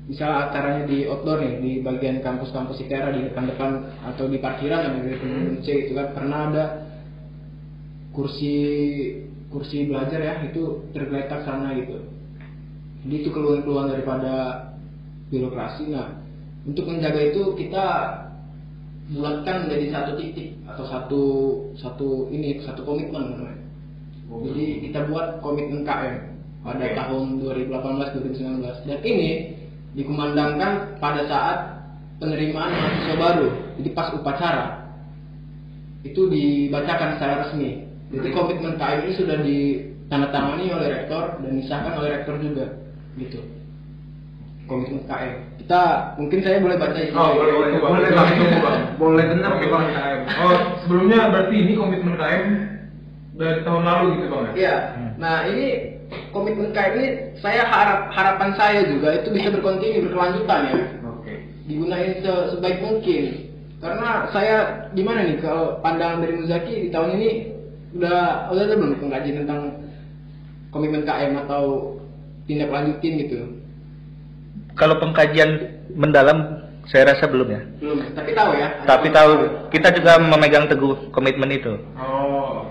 misalnya 0.06 0.46
acaranya 0.46 0.86
di 0.86 1.10
outdoor 1.10 1.42
nih 1.42 1.54
di 1.58 1.72
bagian 1.82 2.22
kampus-kampus 2.22 2.80
ITERA 2.86 3.18
di 3.18 3.26
depan-depan 3.28 3.70
atau 4.14 4.30
di 4.30 4.38
parkiran 4.38 4.80
yang 4.86 4.94
di 5.04 5.58
C 5.66 5.90
itu 5.90 5.92
kan 5.98 6.14
pernah 6.14 6.40
ada 6.48 6.64
kursi 8.18 8.54
kursi 9.46 9.86
belajar 9.86 10.18
ya 10.18 10.34
itu 10.50 10.90
tergeletak 10.90 11.46
sana 11.46 11.70
gitu. 11.78 12.02
Jadi 13.06 13.14
itu 13.22 13.28
keluhan-keluhan 13.30 13.94
daripada 13.94 14.34
birokrasi. 15.30 15.94
Nah 15.94 16.18
untuk 16.66 16.90
menjaga 16.90 17.30
itu 17.30 17.54
kita 17.54 17.86
bulatkan 19.14 19.70
menjadi 19.70 19.86
satu 19.94 20.12
titik 20.18 20.58
atau 20.66 20.84
satu 20.90 21.22
satu 21.78 22.08
ini 22.34 22.58
satu 22.66 22.82
komitmen 22.82 23.38
namanya. 23.38 23.62
Jadi 24.28 24.90
kita 24.90 25.06
buat 25.06 25.38
komitmen 25.38 25.86
KM 25.86 26.14
pada 26.66 26.84
Oke. 26.84 26.96
tahun 26.98 27.24
2018-2019 27.40 28.90
dan 28.90 29.00
ini 29.06 29.56
dikumandangkan 29.96 31.00
pada 31.00 31.22
saat 31.24 31.58
penerimaan 32.20 32.68
mahasiswa 32.68 33.16
baru 33.16 33.48
jadi 33.80 33.90
pas 33.96 34.12
upacara 34.12 34.66
itu 36.04 36.28
dibacakan 36.28 37.16
secara 37.16 37.34
resmi 37.46 37.87
jadi 38.08 38.28
komitmen 38.32 38.74
KM 38.74 38.98
ini 39.04 39.12
sudah 39.14 39.36
ditandatangani 39.38 40.64
oleh 40.70 40.88
rektor 40.90 41.36
dan 41.38 41.52
disahkan 41.54 41.92
oleh 41.96 42.10
rektor 42.14 42.34
juga 42.38 42.64
gitu 43.14 43.40
komitmen 44.64 45.04
KM 45.04 45.32
kita 45.58 45.82
mungkin 46.16 46.38
saya 46.40 46.58
boleh 46.58 46.76
baca 46.76 46.96
isinya 46.96 47.20
Oh, 47.20 47.30
boleh, 47.34 47.52
boleh, 47.52 47.70
boleh, 47.78 48.10
Bang. 48.10 48.28
itu, 48.32 48.58
Bang. 48.58 48.80
Boleh 48.96 49.24
bener, 49.26 49.50
Komitmen 49.52 49.72
Bang. 49.72 49.86
KM. 49.92 50.20
Oh, 50.38 50.54
sebelumnya 50.80 51.18
berarti 51.28 51.54
ini 51.56 51.72
komitmen 51.74 52.14
KM 52.16 52.44
dari 53.38 53.60
tahun 53.62 53.82
lalu 53.84 54.04
gitu 54.16 54.26
bang 54.28 54.42
ya? 54.42 54.52
Iya. 54.56 54.76
Nah 55.20 55.36
ini 55.46 55.66
komitmen 56.32 56.72
KM 56.72 56.92
ini 56.96 57.08
saya 57.38 57.62
harap 57.64 58.08
harapan 58.10 58.50
saya 58.56 58.80
juga 58.88 59.12
itu 59.14 59.28
bisa 59.28 59.48
berkontinu 59.50 60.08
berkelanjutan 60.08 60.60
ya. 60.68 60.76
Oke. 61.06 61.32
Digunain 61.68 62.16
se- 62.18 62.46
sebaik 62.50 62.80
mungkin. 62.80 63.24
Karena 63.78 64.26
saya 64.32 64.56
gimana 64.90 65.22
nih 65.22 65.38
kalau 65.38 65.78
pandangan 65.78 66.18
dari 66.18 66.34
Muzaki 66.34 66.74
di 66.82 66.90
tahun 66.90 67.14
ini 67.14 67.30
udah 67.96 68.52
udah 68.52 68.62
ada 68.68 68.74
belum 68.76 69.00
pengkajian 69.00 69.44
tentang 69.44 69.60
komitmen 70.74 71.04
KM 71.08 71.32
atau 71.46 71.96
tindak 72.44 72.72
lanjutin 72.72 73.14
gitu? 73.24 73.38
Kalau 74.76 75.00
pengkajian 75.00 75.80
mendalam 75.96 76.68
saya 76.88 77.12
rasa 77.12 77.28
belum 77.28 77.48
ya. 77.52 77.60
Belum. 77.80 77.98
Tapi 78.16 78.30
tahu 78.32 78.50
ya. 78.56 78.68
Tapi 78.88 79.06
tahu 79.12 79.30
kita 79.68 79.88
juga 79.96 80.16
memegang 80.20 80.66
teguh 80.68 81.12
komitmen 81.12 81.52
itu. 81.52 81.76
Oh. 82.00 82.64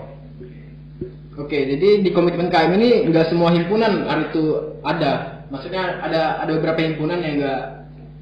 Oke, 1.38 1.54
jadi 1.54 2.02
di 2.02 2.10
komitmen 2.10 2.50
KM 2.50 2.74
ini 2.74 3.06
nggak 3.14 3.30
semua 3.30 3.54
himpunan 3.54 4.06
itu 4.26 4.74
ada. 4.82 5.46
Maksudnya 5.48 6.02
ada 6.02 6.42
ada 6.42 6.50
beberapa 6.58 6.82
himpunan 6.82 7.22
yang 7.22 7.38
nggak 7.38 7.62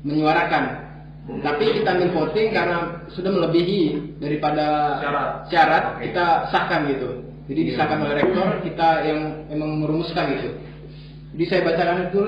menyuarakan. 0.05 0.86
Tapi 1.27 1.65
kita 1.83 1.89
ambil 1.91 2.11
voting 2.15 2.55
karena 2.55 3.03
sudah 3.11 3.31
melebihi 3.35 4.15
daripada 4.23 4.99
Syarat. 5.03 5.29
syarat, 5.51 5.85
Oke. 5.99 6.11
kita 6.11 6.25
sahkan 6.55 6.87
gitu. 6.87 7.09
Jadi 7.51 7.61
Iya. 7.63 7.69
disahkan 7.75 7.99
oleh 8.03 8.15
rektor, 8.23 8.47
kita 8.63 8.89
yang 9.07 9.21
emang 9.51 9.83
merumuskan 9.83 10.39
gitu. 10.39 10.51
Jadi 11.35 11.45
saya 11.51 11.61
bacakan 11.67 11.99
itu 12.11 12.23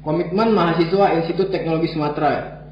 Komitmen 0.00 0.56
mahasiswa 0.56 1.12
Institut 1.20 1.52
Teknologi 1.52 1.92
Sumatera 1.92 2.64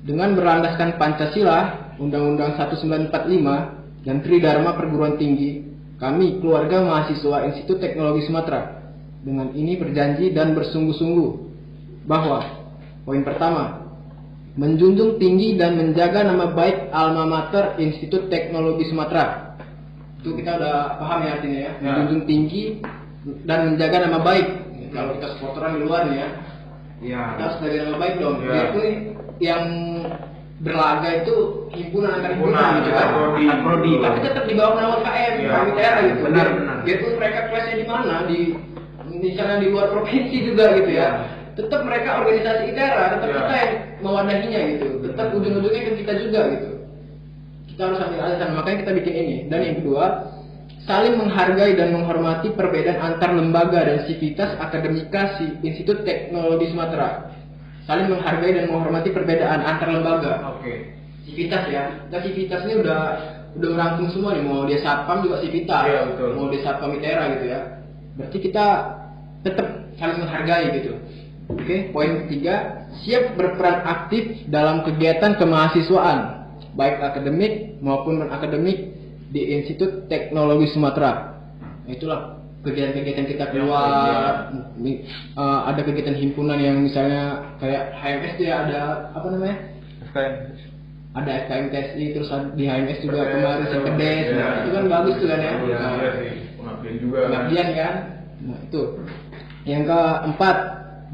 dengan 0.00 0.32
berlandaskan 0.32 0.96
Pancasila, 0.96 1.92
Undang-Undang 2.00 2.56
1945 2.56 3.76
dan 4.08 4.24
Tridharma 4.24 4.72
Perguruan 4.72 5.20
Tinggi, 5.20 5.68
kami 6.00 6.40
keluarga 6.40 6.80
mahasiswa 6.80 7.44
Institut 7.52 7.76
Teknologi 7.76 8.24
Sumatera 8.24 8.88
dengan 9.20 9.52
ini 9.52 9.76
berjanji 9.76 10.32
dan 10.32 10.56
bersungguh-sungguh 10.56 11.28
bahwa 12.08 12.65
poin 13.06 13.22
pertama 13.22 13.86
menjunjung 14.58 15.20
tinggi 15.20 15.54
dan 15.54 15.76
menjaga 15.78 16.26
nama 16.26 16.50
baik 16.50 16.90
alma 16.90 17.28
mater 17.28 17.76
Institut 17.76 18.32
Teknologi 18.32 18.88
Sumatera. 18.88 19.54
Itu 20.18 20.32
kita 20.32 20.56
udah 20.58 20.96
paham 20.96 21.18
ya 21.22 21.30
artinya 21.38 21.60
ya. 21.60 21.72
Ya. 21.78 21.92
Menjunjung 21.92 22.24
tinggi 22.24 22.62
dan 23.44 23.72
menjaga 23.72 23.96
nama 24.08 24.18
baik. 24.24 24.46
Kalau 24.90 25.12
kita 25.20 25.26
supporteran 25.36 25.76
di 25.76 25.80
luar 25.84 26.08
nih 26.08 26.16
ya, 26.16 26.28
Iya. 26.96 27.20
kita 27.36 27.42
harus 27.44 27.56
jaga 27.60 27.78
nama 27.84 27.98
baik 28.00 28.14
dong. 28.16 28.36
Ya. 28.40 28.48
Biarpun 28.48 28.86
yang 29.44 29.62
berlaga 30.56 31.08
itu 31.20 31.34
himpunan 31.76 32.16
antar 32.16 32.32
Himpunan, 32.32 32.70
gitu 32.80 32.88
ya, 32.88 32.96
kan. 32.96 33.08
prodi. 33.12 33.44
Prodi. 33.60 33.92
Tapi 34.00 34.18
tetap 34.24 34.44
di 34.48 34.54
bawah 34.56 34.74
nama 34.80 34.96
KM, 35.04 35.34
Ya. 35.44 35.56
daerah 35.68 36.00
gitu. 36.00 36.20
Benar, 36.24 36.46
benar. 36.56 36.76
Biarpun 36.80 37.12
mereka 37.20 37.40
kelasnya 37.52 37.76
di 37.76 37.84
mana 37.84 38.14
di 38.24 38.38
misalnya 39.20 39.56
di 39.60 39.68
luar 39.68 39.86
provinsi 39.92 40.36
juga 40.48 40.64
gitu 40.80 40.90
ya. 40.96 41.08
Tetap 41.56 41.80
mereka 41.88 42.20
organisasi 42.20 42.62
ITERA, 42.76 43.04
tetap 43.16 43.28
Ya. 43.32 43.36
kita 43.40 43.54
yang 43.56 43.72
mewadahinya 44.04 44.60
gitu. 44.76 44.86
Tetap 45.08 45.26
ujung-ujungnya 45.32 45.82
ke 45.88 45.92
kita 46.04 46.12
juga 46.20 46.40
gitu. 46.52 46.68
Kita 47.72 47.80
harus 47.88 48.00
ambil 48.04 48.20
alasan, 48.28 48.48
makanya 48.52 48.78
kita 48.84 48.92
bikin 49.00 49.14
ini. 49.16 49.36
Dan 49.48 49.60
yang 49.64 49.76
kedua, 49.80 50.04
saling 50.84 51.16
menghargai 51.16 51.72
dan 51.76 51.96
menghormati 51.96 52.52
perbedaan 52.52 53.00
antar 53.00 53.32
lembaga 53.32 53.88
dan 53.88 54.04
sivitas 54.04 54.52
akademika 54.60 55.40
si 55.40 55.56
Institut 55.64 56.04
Teknologi 56.04 56.72
Sumatera. 56.72 57.32
Saling 57.88 58.12
menghargai 58.12 58.52
dan 58.52 58.68
menghormati 58.68 59.08
perbedaan 59.14 59.64
antar 59.64 59.88
lembaga. 59.88 60.60
Oke. 60.60 60.92
Sivitas 61.24 61.64
ya. 61.72 61.88
Kita 62.06 62.18
sivitas 62.20 62.60
ini 62.68 62.84
udah 62.84 63.00
udah 63.56 63.68
merangkum 63.72 64.12
semua 64.12 64.36
nih. 64.36 64.44
Mau 64.44 64.68
dia 64.68 64.78
satpam 64.84 65.24
juga 65.24 65.40
sivitas. 65.40 65.88
Iya, 65.88 66.00
betul. 66.12 66.28
Mau 66.36 66.52
dia 66.52 66.60
satpam 66.60 66.92
itera 66.92 67.24
gitu 67.38 67.46
ya. 67.48 67.60
Berarti 68.20 68.38
kita 68.44 68.66
tetap 69.40 69.66
saling 69.96 70.18
menghargai 70.20 70.66
gitu. 70.82 70.92
Oke, 71.46 71.94
poin 71.94 72.26
ketiga, 72.26 72.86
siap 73.00 73.38
berperan 73.38 73.86
aktif 73.86 74.50
dalam 74.50 74.82
kegiatan 74.82 75.38
kemahasiswaan, 75.38 76.42
baik 76.74 76.98
akademik 76.98 77.52
maupun 77.78 78.18
non 78.18 78.34
akademik 78.34 78.98
di 79.30 79.54
Institut 79.54 80.10
Teknologi 80.10 80.66
Sumatera. 80.66 81.38
Nah, 81.86 81.92
itulah 81.94 82.42
kegiatan-kegiatan 82.66 83.30
kita 83.30 83.44
keluar. 83.54 84.50
Mi- 84.74 85.06
eh, 85.06 85.60
ada 85.62 85.80
kegiatan 85.80 86.18
himpunan 86.18 86.58
yang 86.58 86.82
misalnya 86.82 87.54
kayak 87.62 87.94
HMS 87.94 88.34
dia 88.36 88.52
ada 88.66 88.80
apa 89.14 89.26
namanya? 89.30 89.56
ada 91.16 91.30
FKM 91.48 91.72
TSI 91.72 92.04
terus 92.12 92.28
di 92.52 92.68
HMS 92.68 93.00
juga 93.00 93.24
PTS, 93.24 93.32
kemarin 93.32 93.56
iya. 93.56 93.72
CPDS 93.72 94.26
Iya. 94.26 94.36
nah, 94.36 94.52
itu 94.52 94.68
kan 94.68 94.84
bagus 94.86 95.14
tuh 95.16 95.26
kan 95.26 95.38
ya 95.38 95.52
Iya, 95.56 95.76
Nah, 95.76 95.92
iya. 95.96 96.10
Pengabdian 96.56 96.94
juga. 97.00 97.18
pengabdian 97.24 97.68
kan 97.72 97.94
nah 98.36 98.58
itu 98.60 98.82
yang 99.64 99.82
keempat 99.88 100.56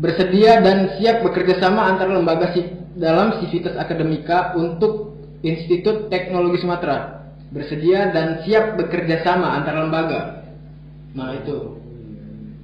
bersedia 0.00 0.62
dan 0.64 0.96
siap 0.96 1.20
bekerja 1.20 1.60
sama 1.60 1.92
antar 1.92 2.08
lembaga 2.08 2.52
si- 2.56 2.72
dalam 2.96 3.40
sivitas 3.40 3.76
akademika 3.76 4.56
untuk 4.56 5.16
Institut 5.42 6.06
Teknologi 6.08 6.62
Sumatera. 6.62 7.26
Bersedia 7.52 8.14
dan 8.14 8.40
siap 8.46 8.80
bekerja 8.80 9.20
sama 9.26 9.60
antar 9.60 9.76
lembaga. 9.76 10.20
Nah 11.12 11.36
itu. 11.36 11.76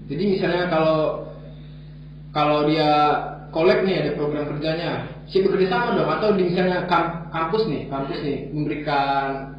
Jadi 0.08 0.24
misalnya 0.38 0.72
kalau 0.72 1.28
kalau 2.32 2.64
dia 2.64 2.88
kolek 3.52 3.84
nih 3.84 4.00
ada 4.04 4.10
program 4.16 4.48
kerjanya 4.48 5.04
si 5.28 5.44
bekerja 5.44 5.68
sama 5.68 5.98
dong. 5.98 6.08
Atau 6.08 6.32
di 6.32 6.48
misalnya 6.48 6.88
kam- 6.88 7.28
kampus 7.28 7.68
nih 7.68 7.92
kampus 7.92 8.18
nih 8.24 8.38
memberikan 8.54 9.52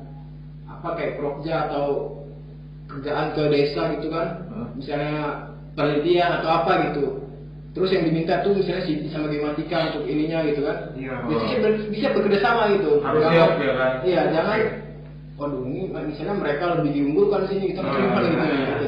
apa 0.65 0.97
kayak 0.97 1.21
prokja 1.21 1.69
atau 1.69 2.17
kerjaan 2.89 3.38
ke 3.38 3.43
desa 3.53 3.93
gitu 3.99 4.10
kan. 4.10 4.49
Misalnya 4.73 5.53
penelitian 5.77 6.41
atau 6.41 6.49
apa 6.49 6.71
gitu 6.89 7.29
terus 7.80 7.96
yang 7.96 8.04
diminta 8.04 8.44
tuh 8.44 8.52
misalnya 8.52 8.84
si 8.84 9.00
bisa 9.00 9.15
matematika 9.15 9.78
untuk 9.89 10.04
ininya 10.04 10.44
gitu 10.44 10.62
kan 10.62 10.78
Iya. 10.94 11.15
bisa, 11.26 11.56
ber- 11.63 11.88
bisa 11.88 12.08
bekerja 12.12 12.39
sama 12.44 12.63
gitu 12.76 13.00
Harus 13.00 13.24
Jangan- 13.24 13.32
siap 13.39 13.52
ya 13.58 13.74
kan? 13.74 13.92
iya 14.04 14.22
jangan 14.30 14.60
waduh 15.39 15.63
ini 15.63 15.80
misalnya 15.88 16.36
mereka 16.36 16.63
lebih 16.76 16.92
diunggulkan 16.92 17.42
sini 17.48 17.72
kita 17.72 17.80
Ah, 17.80 17.88
terima 17.88 18.20
gitu 18.20 18.36
iya. 18.36 18.68
gitu 18.68 18.88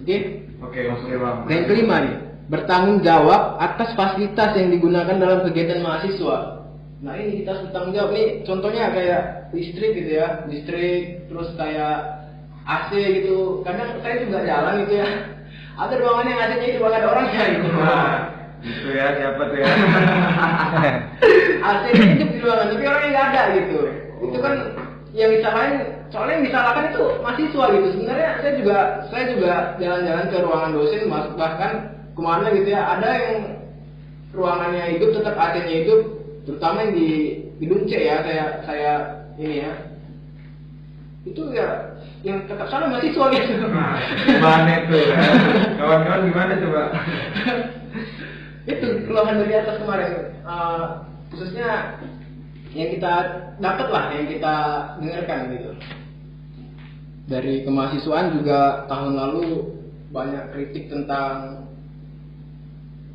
oke 0.00 0.16
Oke, 0.58 0.80
oke 0.88 1.14
bang. 1.14 1.36
dan 1.44 1.52
yang 1.54 1.66
kelima 1.68 1.96
nih, 2.00 2.14
bertanggung 2.48 2.98
jawab 3.00 3.42
atas 3.58 3.92
fasilitas 3.92 4.50
yang 4.56 4.72
digunakan 4.72 5.14
dalam 5.14 5.46
kegiatan 5.46 5.78
mahasiswa. 5.78 6.38
Nah 6.98 7.14
ini 7.14 7.44
kita 7.44 7.54
harus 7.54 7.62
bertanggung 7.70 7.94
jawab 7.94 8.10
nih, 8.10 8.26
contohnya 8.42 8.90
kayak 8.90 9.22
listrik 9.54 9.92
gitu 9.94 10.18
ya, 10.18 10.42
listrik, 10.50 11.30
terus 11.30 11.54
kayak 11.54 11.94
AC 12.66 12.90
gitu. 13.22 13.62
Kadang 13.62 14.02
saya 14.02 14.18
juga 14.18 14.38
jalan 14.42 14.74
gitu 14.82 14.94
ya, 14.98 15.08
ada 15.78 15.94
ruangan 15.94 16.26
yang 16.26 16.40
AC-nya 16.42 16.68
itu 16.74 16.80
ada 16.82 17.06
orangnya 17.06 17.42
gitu. 17.54 17.68
Nah, 17.78 18.14
itu 18.66 18.88
ya 18.90 19.06
siapa 19.14 19.42
tuh 19.46 19.58
ya? 19.62 19.66
AC 21.70 21.82
nya 21.94 22.04
hidup 22.18 22.28
di 22.34 22.38
ruangan, 22.42 22.66
tapi 22.74 22.84
orangnya 22.84 23.10
nggak 23.14 23.26
ada 23.30 23.42
gitu. 23.54 23.78
Itu 24.18 24.36
kan 24.42 24.54
yang 25.14 25.30
disalahin, 25.38 25.74
soalnya 26.10 26.34
yang 26.42 26.46
disalahkan 26.50 26.84
itu 26.90 27.02
mahasiswa 27.22 27.64
gitu. 27.78 27.86
Sebenarnya 27.94 28.30
saya 28.42 28.52
juga 28.58 28.78
saya 29.08 29.24
juga 29.30 29.52
jalan-jalan 29.78 30.26
ke 30.26 30.36
ruangan 30.42 30.70
dosen, 30.74 31.02
mas- 31.06 31.34
bahkan 31.38 31.72
ke 32.12 32.20
mana 32.20 32.46
gitu 32.50 32.68
ya, 32.74 32.82
ada 32.98 33.10
yang 33.14 33.36
ruangannya 34.34 34.84
hidup 34.98 35.10
tetap 35.14 35.34
AC-nya 35.38 35.74
hidup, 35.86 36.00
terutama 36.42 36.76
yang 36.82 36.92
di 36.98 37.08
gedung 37.62 37.86
C 37.86 37.92
ya, 37.94 38.16
saya 38.26 38.44
saya 38.66 38.92
ini 39.38 39.62
ya. 39.62 39.72
Itu 41.22 41.54
ya 41.54 41.94
yang 42.26 42.42
tetap 42.50 42.66
salah 42.66 42.90
mahasiswa 42.90 43.26
gitu. 43.30 43.52
Nah, 43.70 43.94
gimana 44.26 44.74
tuh 44.90 44.98
ya? 44.98 45.18
Kawan-kawan 45.78 46.20
gimana 46.26 46.52
coba? 46.58 46.82
itu 48.68 49.08
keluhan 49.08 49.40
dari 49.40 49.54
atas 49.56 49.80
kemarin 49.80 50.28
Eh, 50.48 50.86
khususnya 51.28 52.00
yang 52.72 52.88
kita 52.96 53.14
dapat 53.60 53.88
lah 53.92 54.04
yang 54.16 54.32
kita 54.32 54.54
dengarkan 54.96 55.40
gitu 55.52 55.70
dari 57.28 57.68
kemahasiswaan 57.68 58.32
juga 58.40 58.88
tahun 58.88 59.12
lalu 59.12 59.76
banyak 60.08 60.56
kritik 60.56 60.88
tentang 60.88 61.68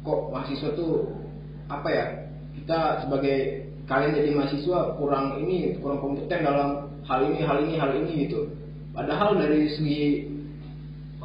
kok 0.05 0.29
mahasiswa 0.29 0.77
tuh 0.77 1.09
apa 1.73 1.89
ya 1.89 2.05
kita 2.53 3.01
sebagai 3.01 3.65
kalian 3.89 4.13
jadi 4.13 4.29
mahasiswa 4.37 4.93
kurang 5.01 5.41
ini 5.41 5.73
kurang 5.81 6.05
kompeten 6.05 6.45
dalam 6.45 6.93
hal 7.09 7.19
ini 7.25 7.41
hal 7.41 7.57
ini 7.65 7.73
hal 7.81 7.91
ini 7.97 8.29
gitu 8.29 8.45
padahal 8.93 9.35
dari 9.35 9.67
segi 9.69 10.01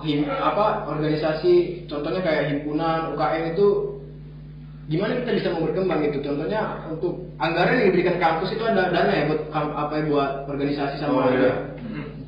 him, 0.01 0.25
apa 0.27 0.89
organisasi 0.89 1.85
contohnya 1.87 2.21
kayak 2.23 2.45
himpunan 2.51 3.13
UKM 3.13 3.53
itu 3.53 3.67
gimana 4.89 5.21
kita 5.21 5.37
bisa 5.37 5.49
mau 5.53 5.69
berkembang 5.69 6.01
gitu 6.01 6.25
contohnya 6.25 6.81
untuk 6.89 7.29
anggaran 7.37 7.77
yang 7.77 7.87
diberikan 7.93 8.17
kampus 8.17 8.57
itu 8.57 8.65
ada 8.65 8.89
dana 8.89 9.13
ya 9.13 9.29
buat 9.29 9.41
apa 9.53 9.93
ya 10.01 10.03
buat 10.09 10.31
organisasi 10.49 10.97
Oh, 11.05 11.21
sama 11.21 11.29
iya. 11.29 11.37
dia 11.37 11.53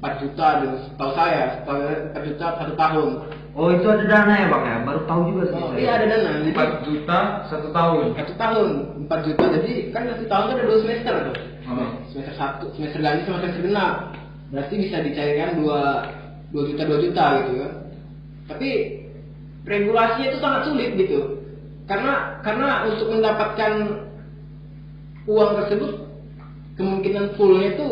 4 0.00 0.20
juta 0.24 0.46
dulu 0.60 0.76
tahu 0.96 1.10
saya 1.12 1.44
tahu 1.64 1.76
4 2.12 2.28
juta 2.28 2.46
satu 2.56 2.74
tahun 2.76 3.08
Oh 3.50 3.66
itu 3.74 3.82
ada 3.82 4.04
dana 4.06 4.30
ya 4.32 4.46
bang 4.46 4.62
ya? 4.62 4.76
Baru 4.86 5.00
tahu 5.10 5.20
juga 5.34 5.42
sih. 5.50 5.56
oh, 5.58 5.72
iya 5.74 5.90
ada 5.98 6.06
dana 6.06 6.28
jadi 6.38 6.50
4 6.52 6.86
juta 6.86 7.18
satu 7.48 7.68
tahun. 7.72 8.02
satu 8.14 8.32
tahun 8.36 8.68
4 9.08 9.26
juta 9.26 9.44
jadi 9.56 9.72
kan 9.90 10.02
satu 10.06 10.24
tahun 10.26 10.44
itu 10.44 10.52
ada 10.52 10.64
dua 10.66 10.78
semester 10.84 11.14
tuh 11.24 11.36
Oh. 11.70 11.86
semester 12.10 12.34
satu 12.34 12.64
semester 12.74 12.98
ganjil 12.98 13.24
sama 13.24 13.38
semester 13.40 13.62
genap 13.62 13.94
berarti 14.50 14.74
bisa 14.82 14.96
dicairkan 15.02 15.62
dua 15.62 15.80
dua 16.50 16.62
juta 16.66 16.82
dua 16.86 16.98
juta 16.98 17.24
gitu 17.38 17.52
kan 17.62 17.72
tapi 18.50 18.70
regulasinya 19.64 20.26
itu 20.34 20.38
sangat 20.42 20.60
sulit 20.66 20.90
gitu. 20.98 21.38
Karena 21.86 22.38
karena 22.42 22.86
untuk 22.86 23.10
mendapatkan 23.10 23.72
uang 25.26 25.50
tersebut 25.62 25.92
kemungkinan 26.78 27.34
fullnya 27.38 27.78
itu 27.78 27.88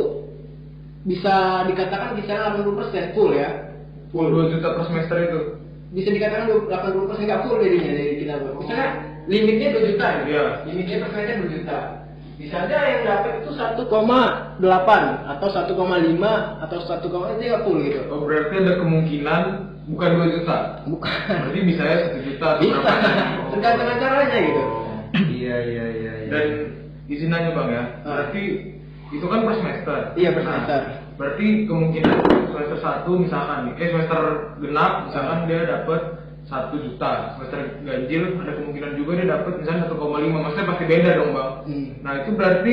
bisa 1.07 1.67
dikatakan 1.71 2.19
kisaran 2.19 2.59
80% 2.63 3.15
full 3.15 3.31
ya. 3.35 3.71
Full. 4.11 4.29
2 4.33 4.53
juta 4.57 4.69
per 4.75 4.85
semester 4.89 5.19
itu. 5.31 5.41
bisa 5.89 6.13
dikatakan 6.13 6.53
80% 6.69 7.17
nggak 7.17 7.43
full 7.49 7.65
jadinya 7.65 7.93
dari 7.97 8.15
kita. 8.21 8.35
Misalnya 8.61 8.89
limitnya 9.25 9.69
2 9.73 9.89
juta 9.89 10.05
ya? 10.05 10.21
Iya. 10.29 10.45
limitnya 10.69 10.97
per 11.01 11.09
semester 11.17 11.37
2 11.49 11.55
juta 11.57 11.79
bisa 12.39 12.57
aja 12.65 12.77
yang 12.87 13.03
dapat 13.03 13.43
itu 13.43 13.51
1,8 13.51 13.91
atau 15.27 15.47
1,5 15.51 15.75
atau 16.63 16.79
1, 16.79 17.03
itu 17.03 17.43
nggak 17.43 17.63
full 17.67 17.79
gitu 17.83 18.01
Oh 18.09 18.23
berarti 18.23 18.55
ada 18.63 18.79
kemungkinan 18.79 19.43
bukan 19.91 20.11
2 20.23 20.35
juta. 20.39 20.59
bukan 20.87 21.37
Berarti 21.51 21.61
bisa 21.67 21.83
ya 21.83 21.97
1 22.15 22.23
juta 22.23 22.47
atau 22.55 22.63
bisa 22.63 22.79
berapa? 22.79 23.03
tergantung 23.53 23.89
acaranya 23.91 24.39
gitu 24.39 24.63
Iya 25.09 25.57
iya 25.65 25.85
iya. 25.91 26.13
iya. 26.21 26.31
Dan 26.31 26.47
izin 27.09 27.33
aja 27.33 27.51
bang 27.51 27.69
ya. 27.73 27.83
Ah. 27.83 27.87
Berarti 28.07 28.43
itu 29.09 29.25
kan 29.25 29.41
per 29.41 29.55
semester. 29.57 29.99
Iya, 30.15 30.29
per 30.37 30.43
Nah, 30.45 30.53
semester. 30.53 30.81
berarti 31.19 31.47
kemungkinan 31.67 32.17
semester 32.53 32.79
1 32.79 33.09
misalkan 33.19 33.73
eh 33.75 33.89
semester 33.89 34.21
genap 34.61 34.93
misalkan 35.09 35.39
dia 35.49 35.61
dapat 35.67 36.01
1 36.49 36.73
juta. 36.81 37.11
Semester 37.37 37.61
ganjil 37.85 38.41
ada 38.41 38.53
kemungkinan 38.57 38.93
juga 38.97 39.11
dia 39.21 39.27
dapat 39.29 39.53
misalnya 39.61 39.85
1,5. 39.87 40.01
Maksudnya 40.33 40.67
pasti 40.73 40.85
beda 40.89 41.11
dong 41.21 41.31
bang. 41.37 41.51
Hmm. 41.69 41.87
Nah 42.01 42.13
itu 42.25 42.31
berarti 42.33 42.73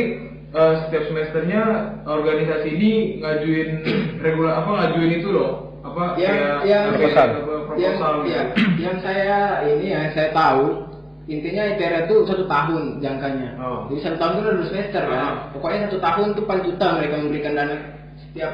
eh, 0.55 0.73
setiap 0.87 1.03
semesternya 1.11 1.61
organisasi 2.07 2.67
ini 2.71 2.91
ngajuin 3.19 3.69
regular 4.25 4.63
apa 4.63 4.69
ngajuin 4.71 5.19
itu 5.19 5.29
loh 5.29 5.51
apa 5.85 6.17
yang 6.17 6.33
kayak 6.33 6.55
yang 6.65 6.85
proposal. 6.97 7.27
yang, 7.29 7.65
proposal 7.69 8.13
gitu. 8.25 8.33
ya, 8.33 8.41
yang 8.81 8.97
saya 9.05 9.37
ini 9.69 9.85
yang 9.93 10.09
saya 10.17 10.29
tahu 10.33 10.81
intinya 11.29 11.63
ITERA 11.77 12.09
itu 12.09 12.15
satu 12.25 12.43
tahun 12.49 12.97
jangkanya 13.05 13.53
Oh. 13.61 13.85
jadi 13.93 14.01
satu 14.01 14.17
tahun 14.17 14.33
itu 14.33 14.41
ada 14.41 14.55
dua 14.57 14.69
semester 14.73 15.01
kan 15.05 15.19
Ah. 15.21 15.33
pokoknya 15.53 15.79
satu 15.85 15.97
tahun 16.01 16.27
itu 16.33 16.41
4 16.41 16.65
juta 16.65 16.85
mereka 16.97 17.15
memberikan 17.21 17.53
dana 17.53 17.77
setiap 18.17 18.51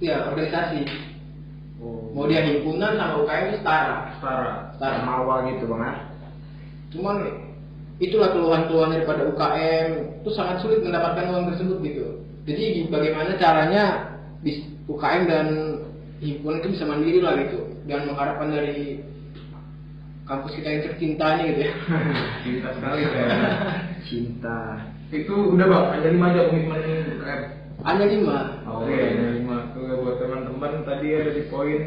ya 0.00 0.16
organisasi 0.32 0.80
Oh. 1.86 2.10
mau 2.10 2.26
dia 2.26 2.42
himpunan 2.42 2.98
sama 2.98 3.22
UKM 3.22 3.54
itu 3.54 3.58
setara 3.62 4.10
setara. 4.18 4.50
setara 4.74 4.98
Mawa 5.06 5.46
gitu 5.46 5.70
bang 5.70 5.82
ya? 5.86 5.94
cuman 6.90 7.16
itulah 8.02 8.28
keluhan-keluhan 8.34 8.90
daripada 8.92 9.22
UKM 9.30 9.88
itu 10.20 10.30
sangat 10.34 10.58
sulit 10.60 10.82
mendapatkan 10.82 11.30
uang 11.30 11.54
tersebut 11.54 11.78
gitu 11.86 12.06
jadi 12.42 12.90
bagaimana 12.90 13.38
caranya 13.38 13.84
UKM 14.90 15.22
dan 15.30 15.46
himpunan 16.18 16.58
itu 16.58 16.68
bisa 16.74 16.84
mandiri 16.88 17.20
lah 17.22 17.38
gitu 17.38 17.70
dan 17.86 18.06
mengharapkan 18.10 18.50
dari 18.50 19.00
kampus 20.26 20.58
kita 20.58 20.68
yang 20.74 20.82
tercinta 20.90 21.26
ini 21.38 21.42
gitu 21.54 21.60
ya 21.70 21.72
Cinta 22.44 22.68
sekali 22.74 23.00
ya. 23.06 23.10
Cinta. 24.10 24.58
itu 25.14 25.34
udah 25.54 25.66
bang 25.70 25.86
ada 26.02 26.08
lima 26.10 26.26
aja 26.34 26.50
komitmen 26.50 26.82
UKM 27.22 27.42
hanya 27.86 28.04
lima 28.10 28.36
oke 28.66 28.90
ada 28.90 29.26
lima 29.30 29.30
tuh 29.30 29.35
tadi 30.96 31.12
ada 31.12 31.30
di 31.30 31.44
poin 31.46 31.82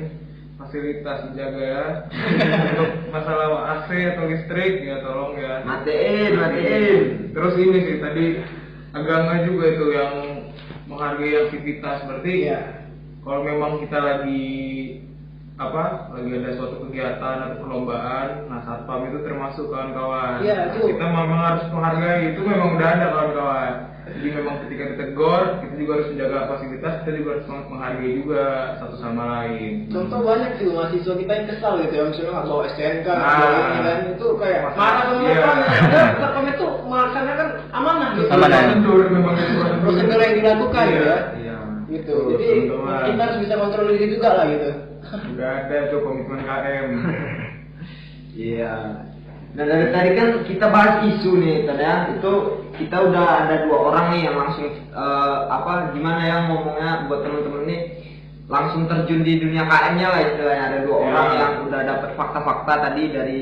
fasilitas 0.56 1.18
dijaga 1.26 1.62
ya 1.66 1.84
untuk 2.70 2.90
masalah 3.16 3.48
AC 3.82 3.90
atau 4.14 4.24
listrik 4.28 4.74
ya 4.80 5.02
tolong 5.02 5.34
ya 5.34 5.66
Matiin, 5.66 6.32
matiin. 6.38 7.02
terus 7.34 7.54
ini 7.58 7.78
sih 7.82 7.98
tadi 7.98 8.26
agama 8.92 9.42
juga 9.44 9.66
itu 9.66 9.86
yang 9.90 10.14
menghargai 10.86 11.50
aktivitas 11.50 12.06
berarti 12.06 12.34
Iya. 12.46 12.62
kalau 13.26 13.42
memang 13.42 13.82
kita 13.82 13.98
lagi 13.98 14.46
apa 15.58 16.14
lagi 16.14 16.32
ada 16.38 16.50
suatu 16.56 16.86
kegiatan 16.86 17.38
atau 17.44 17.58
perlombaan 17.60 18.46
nah 18.46 18.62
satpam 18.62 19.10
itu 19.10 19.26
termasuk 19.26 19.68
kawan-kawan 19.68 20.40
Iya, 20.40 20.70
itu. 20.72 20.94
kita 20.94 21.06
memang 21.08 21.40
harus 21.40 21.66
menghargai 21.68 22.32
itu 22.32 22.42
memang 22.42 22.78
udah 22.78 22.88
ada 22.90 23.06
kawan-kawan 23.10 23.74
jadi 24.16 24.28
memang 24.36 24.56
ketika 24.64 24.84
ditegur 24.90 25.42
kita 25.60 25.74
juga 25.76 25.92
harus 25.96 26.08
menjaga 26.10 26.40
fasilitas 26.48 26.94
kita 27.02 27.12
juga 27.16 27.30
harus 27.36 27.46
menghargai 27.48 28.12
juga 28.16 28.44
satu 28.78 28.96
sama 28.98 29.24
lain 29.30 29.72
Contoh 29.88 30.20
banyak 30.22 30.52
sih 30.56 30.66
mahasiswa 30.68 31.14
kita 31.16 31.32
yang 31.34 31.48
kesal 31.48 31.74
gitu 31.80 31.94
ya, 31.94 32.04
misalnya 32.06 32.32
nggak 32.32 32.46
bawa 32.46 32.64
STNK, 32.68 33.08
Ah. 33.08 33.20
bawa 33.36 33.60
ini 33.60 33.80
kan 33.82 34.00
itu 34.10 34.28
kayak 34.36 34.60
marah 34.72 35.04
sama 35.04 35.20
Iya. 35.20 35.40
apa? 35.40 35.52
Padahal 35.60 36.32
kami 36.34 36.50
itu 36.50 36.66
melaksanakan 36.84 37.48
amanah 37.72 38.10
gitu. 38.14 38.28
Amanah. 38.30 38.60
prosedur 38.60 39.00
memang 39.10 39.36
itu 39.36 39.60
Prosedur 39.80 40.20
yang 40.20 40.34
dilakukan 40.36 40.86
Iya, 40.86 41.00
ya. 41.00 41.18
iya. 41.36 41.58
Gitu. 41.90 42.16
Jadi 42.38 42.48
kita 43.10 43.22
harus 43.22 43.38
bisa 43.42 43.56
kontrol 43.56 43.90
diri 43.90 44.08
juga 44.10 44.30
lah 44.34 44.46
gitu. 44.48 44.70
udah 45.10 45.50
ada 45.58 45.78
tuh 45.90 46.00
komitmen 46.02 46.42
KM 46.42 46.88
Iya. 48.40 48.74
Nah 49.50 49.66
dari 49.66 49.88
tadi 49.90 50.10
kan 50.14 50.28
kita 50.46 50.66
bahas 50.70 51.02
isu 51.10 51.32
nih, 51.38 51.66
tadi 51.66 51.82
ya. 51.82 51.96
itu 52.14 52.32
kita 52.78 52.98
udah 53.02 53.26
ada 53.44 53.56
dua 53.66 53.78
orang 53.92 54.06
nih 54.14 54.22
yang 54.30 54.36
langsung 54.38 54.70
eh, 54.72 55.38
apa 55.50 55.92
gimana 55.92 56.22
ya 56.22 56.38
ngomongnya 56.48 57.10
buat 57.10 57.26
temen-temen 57.26 57.64
nih. 57.66 57.82
Langsung 58.50 58.90
terjun 58.90 59.22
di 59.22 59.38
dunia 59.38 59.62
KM-nya 59.62 60.08
lah 60.10 60.22
istilahnya. 60.26 60.64
Ada 60.74 60.78
dua 60.82 60.98
Ya. 60.98 61.06
orang 61.06 61.30
yang 61.38 61.54
udah 61.70 61.82
dapat 61.86 62.10
fakta-fakta 62.18 62.74
tadi 62.82 63.04
dari 63.10 63.40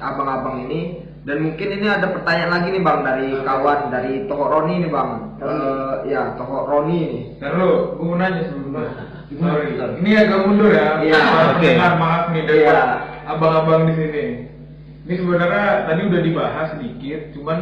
abang-abang 0.00 0.64
ini. 0.64 1.04
Dan 1.26 1.42
mungkin 1.42 1.68
ini 1.74 1.90
ada 1.90 2.06
pertanyaan 2.08 2.54
lagi 2.54 2.70
nih 2.70 2.80
bang 2.80 3.00
dari 3.02 3.28
kawan 3.42 3.90
dari 3.90 4.30
Toho 4.30 4.44
Roni 4.46 4.74
nih 4.80 4.88
bang. 4.88 5.10
Eh, 5.42 5.92
ya 6.08 6.38
Toho 6.38 6.64
Roni 6.64 7.00
nih. 7.02 7.22
Lu, 7.52 7.98
gue 7.98 8.06
mau 8.06 8.16
nanya 8.16 8.42
sebelumnya 8.46 8.88
Sorry, 9.26 9.74
ini 10.00 10.10
agak 10.14 10.40
mundur 10.46 10.70
ya. 10.70 11.02
Iya. 11.02 11.18
Para 11.18 11.44
Oke. 11.50 11.66
pendengar, 11.66 11.92
maaf 11.98 12.24
nih 12.30 12.42
dari 12.46 12.62
Iya. 12.62 12.80
abang-abang 13.26 13.82
di 13.90 13.94
sini 13.98 14.24
Ini 15.06 15.14
sebenarnya 15.22 15.86
tadi 15.86 16.00
udah 16.10 16.20
dibahas 16.20 16.66
sedikit 16.74 17.20
Cuman 17.38 17.58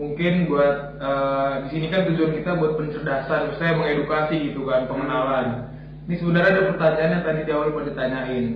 mungkin 0.00 0.48
buat 0.48 0.96
eh, 0.96 1.52
di 1.64 1.68
sini 1.76 1.86
kan 1.92 2.08
tujuan 2.08 2.32
kita 2.40 2.56
buat 2.56 2.80
pencerdasan 2.80 3.52
Misalnya 3.52 3.74
mengedukasi 3.76 4.34
gitu 4.52 4.64
kan, 4.64 4.88
pengenalan 4.88 5.68
Ini 6.08 6.14
sebenarnya 6.16 6.50
ada 6.56 6.62
pertanyaan 6.72 7.12
yang 7.20 7.24
tadi 7.24 7.40
di 7.44 7.52
awal 7.52 7.68
mau 7.76 7.84
ditanyain 7.84 8.46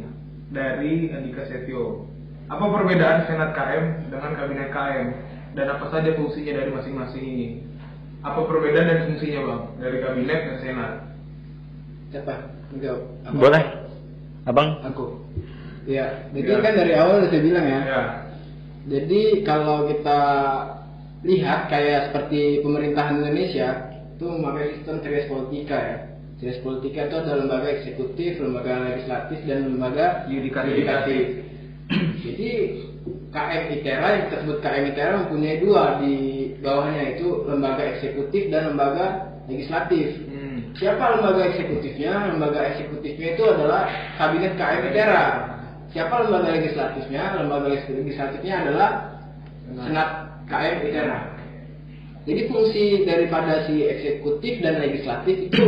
Dari 0.49 1.13
Andika 1.13 1.45
Setio 1.45 2.09
Apa 2.49 2.65
perbedaan 2.65 3.29
Senat 3.29 3.53
KM 3.53 4.09
dengan 4.09 4.33
Kabinet 4.35 4.73
KM? 4.73 5.09
Dan 5.51 5.67
apa 5.67 5.91
saja 5.91 6.15
fungsinya 6.15 6.63
dari 6.63 6.71
masing-masing 6.71 7.25
ini? 7.27 7.49
Apa 8.23 8.47
perbedaan 8.47 8.87
dan 8.87 8.99
fungsinya 9.11 9.41
bang 9.43 9.63
dari 9.83 9.97
kabinet 9.99 10.41
dan 10.47 10.57
senat? 10.63 10.93
Siapa? 12.15 12.35
Menjawab. 12.71 13.03
Apa? 13.27 13.35
Boleh. 13.35 13.65
Abang? 14.47 14.69
Aku. 14.87 15.27
Ya, 15.91 16.29
jadi 16.31 16.55
Ya. 16.55 16.63
kan 16.63 16.75
dari 16.79 16.93
awal 16.95 17.25
udah 17.25 17.31
saya 17.35 17.43
bilang 17.43 17.67
ya. 17.67 17.81
Ya, 17.83 18.03
Jadi 18.89 19.45
kalau 19.45 19.89
kita 19.91 20.21
lihat 21.21 21.69
kayak 21.69 22.11
seperti 22.11 22.65
pemerintahan 22.65 23.21
Indonesia 23.21 23.93
itu 24.17 24.25
memakai 24.25 24.77
sistem 24.81 25.05
Ceres 25.05 25.29
Politika 25.29 25.77
ya. 25.77 25.97
Ceres 26.41 26.61
Politika 26.65 27.09
itu 27.09 27.17
ada 27.21 27.33
lembaga 27.37 27.69
eksekutif, 27.69 28.41
lembaga 28.41 28.89
legislatif 28.89 29.39
dan 29.45 29.69
lembaga 29.69 30.25
Yudikatif. 30.33 31.45
Jadi 32.25 32.51
KM 33.31 33.63
ITERA 33.81 34.07
yang 34.13 34.23
kita 34.29 34.37
sebut 34.45 34.59
KM 34.65 34.85
ITERA 34.95 35.13
mempunyai 35.25 35.57
dua 35.61 35.83
di 36.01 36.17
bawahnya 36.61 37.17
itu 37.17 37.45
lembaga 37.45 37.83
eksekutif 37.97 38.49
dan 38.49 38.73
lembaga 38.73 39.37
legislatif. 39.49 40.25
hmm. 40.25 40.77
Siapa 40.81 41.19
lembaga 41.19 41.53
eksekutifnya? 41.53 42.33
Lembaga 42.33 42.61
eksekutifnya 42.73 43.29
itu 43.37 43.45
adalah 43.45 43.89
Kabinet 44.17 44.57
KM 44.57 44.81
ITERA. 44.93 45.25
Siapa 45.91 46.15
lembaga 46.23 46.55
legislatifnya? 46.55 47.23
Lembaga 47.43 47.67
legislatifnya 47.75 48.55
adalah 48.67 48.91
Senat 49.71 50.09
KM 50.51 50.77
ITERA. 50.87 51.19
Jadi 52.27 52.41
fungsi 52.51 52.85
daripada 53.07 53.65
si 53.67 53.87
eksekutif 53.87 54.61
dan 54.61 54.83
legislatif 54.83 55.51
itu 55.51 55.63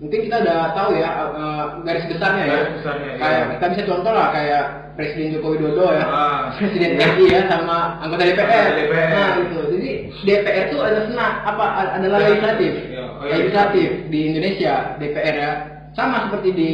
mungkin 0.00 0.20
kita 0.26 0.36
udah 0.40 0.72
tahu 0.72 0.96
ya 0.96 1.10
eh, 1.36 1.64
garis 1.84 2.04
besarnya 2.08 2.44
ya. 2.44 2.52
Garis 2.56 2.72
besarnya, 2.80 3.10
iya. 3.12 3.20
Kayak 3.20 3.44
kita 3.54 3.66
bisa 3.76 3.82
contoh 3.86 4.12
lah 4.12 4.28
kayak 4.32 4.64
Presiden 4.98 5.32
Joko 5.36 5.56
Widodo 5.56 5.86
ya. 5.94 6.04
Ah. 6.04 6.40
Presiden 6.58 6.98
RI 7.00 7.24
ya 7.32 7.40
sama 7.48 8.00
anggota 8.02 8.24
DPR. 8.26 8.66
DPR. 8.76 9.08
Nah, 9.08 9.30
gitu. 9.40 9.58
Jadi 9.78 9.90
DPR 10.26 10.64
itu 10.68 10.76
adalah 10.80 11.04
senat 11.06 11.32
apa 11.46 11.64
adalah 11.96 12.18
legislatif. 12.24 12.72
Ya, 12.90 13.04
oh 13.06 13.24
iya. 13.24 13.32
legislatif 13.38 13.88
di 14.10 14.20
Indonesia 14.32 14.74
DPR 14.98 15.36
ya. 15.36 15.52
Sama 15.94 16.28
seperti 16.28 16.48
di 16.54 16.72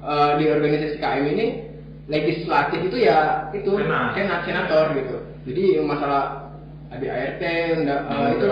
eh, 0.00 0.30
di 0.36 0.44
organisasi 0.46 0.96
KM 0.96 1.24
ini 1.28 1.46
legislatif 2.06 2.80
itu 2.82 2.96
ya 3.00 3.48
itu 3.50 3.70
Senat. 3.70 4.12
senat 4.12 4.40
senator 4.42 4.84
gitu. 4.92 5.16
Jadi 5.46 5.64
masalah 5.80 6.52
ADART 6.90 7.42
unda- 7.76 8.02
eh, 8.02 8.10
Hmm, 8.10 8.34
itu. 8.34 8.50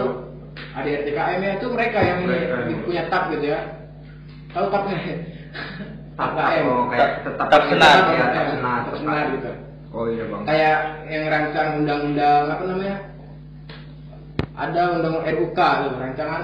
ADART 0.72 1.08
KM 1.08 1.40
ya 1.40 1.52
itu 1.56 1.66
mereka 1.68 1.98
yang 1.98 2.18
ini 2.20 2.36
Mereka. 2.46 2.82
punya 2.82 3.02
tab 3.08 3.22
gitu 3.30 3.46
ya. 3.48 3.60
Tahu 4.48 4.66
tabnya? 4.68 4.96
Tak 6.14 6.30
KM. 6.34 6.64
oh, 6.66 6.84
kayak 6.88 7.10
tetap 7.22 7.46
Tab 7.46 7.62
senat. 7.66 7.98
ya, 8.10 8.26
tab 8.28 8.46
senat. 8.52 8.80
tab 8.84 8.94
senat 8.96 9.26
gitu. 9.34 9.50
Oh 9.88 10.04
iya 10.04 10.24
bang. 10.24 10.42
kayak 10.44 10.78
yang 11.08 11.24
rancang 11.26 11.68
undang-undang 11.80 12.44
apa 12.46 12.62
namanya 12.62 12.96
ada 14.52 14.82
undang 14.92 15.16
RUK 15.24 15.56
tuh 15.58 15.92
rancangan 15.96 16.42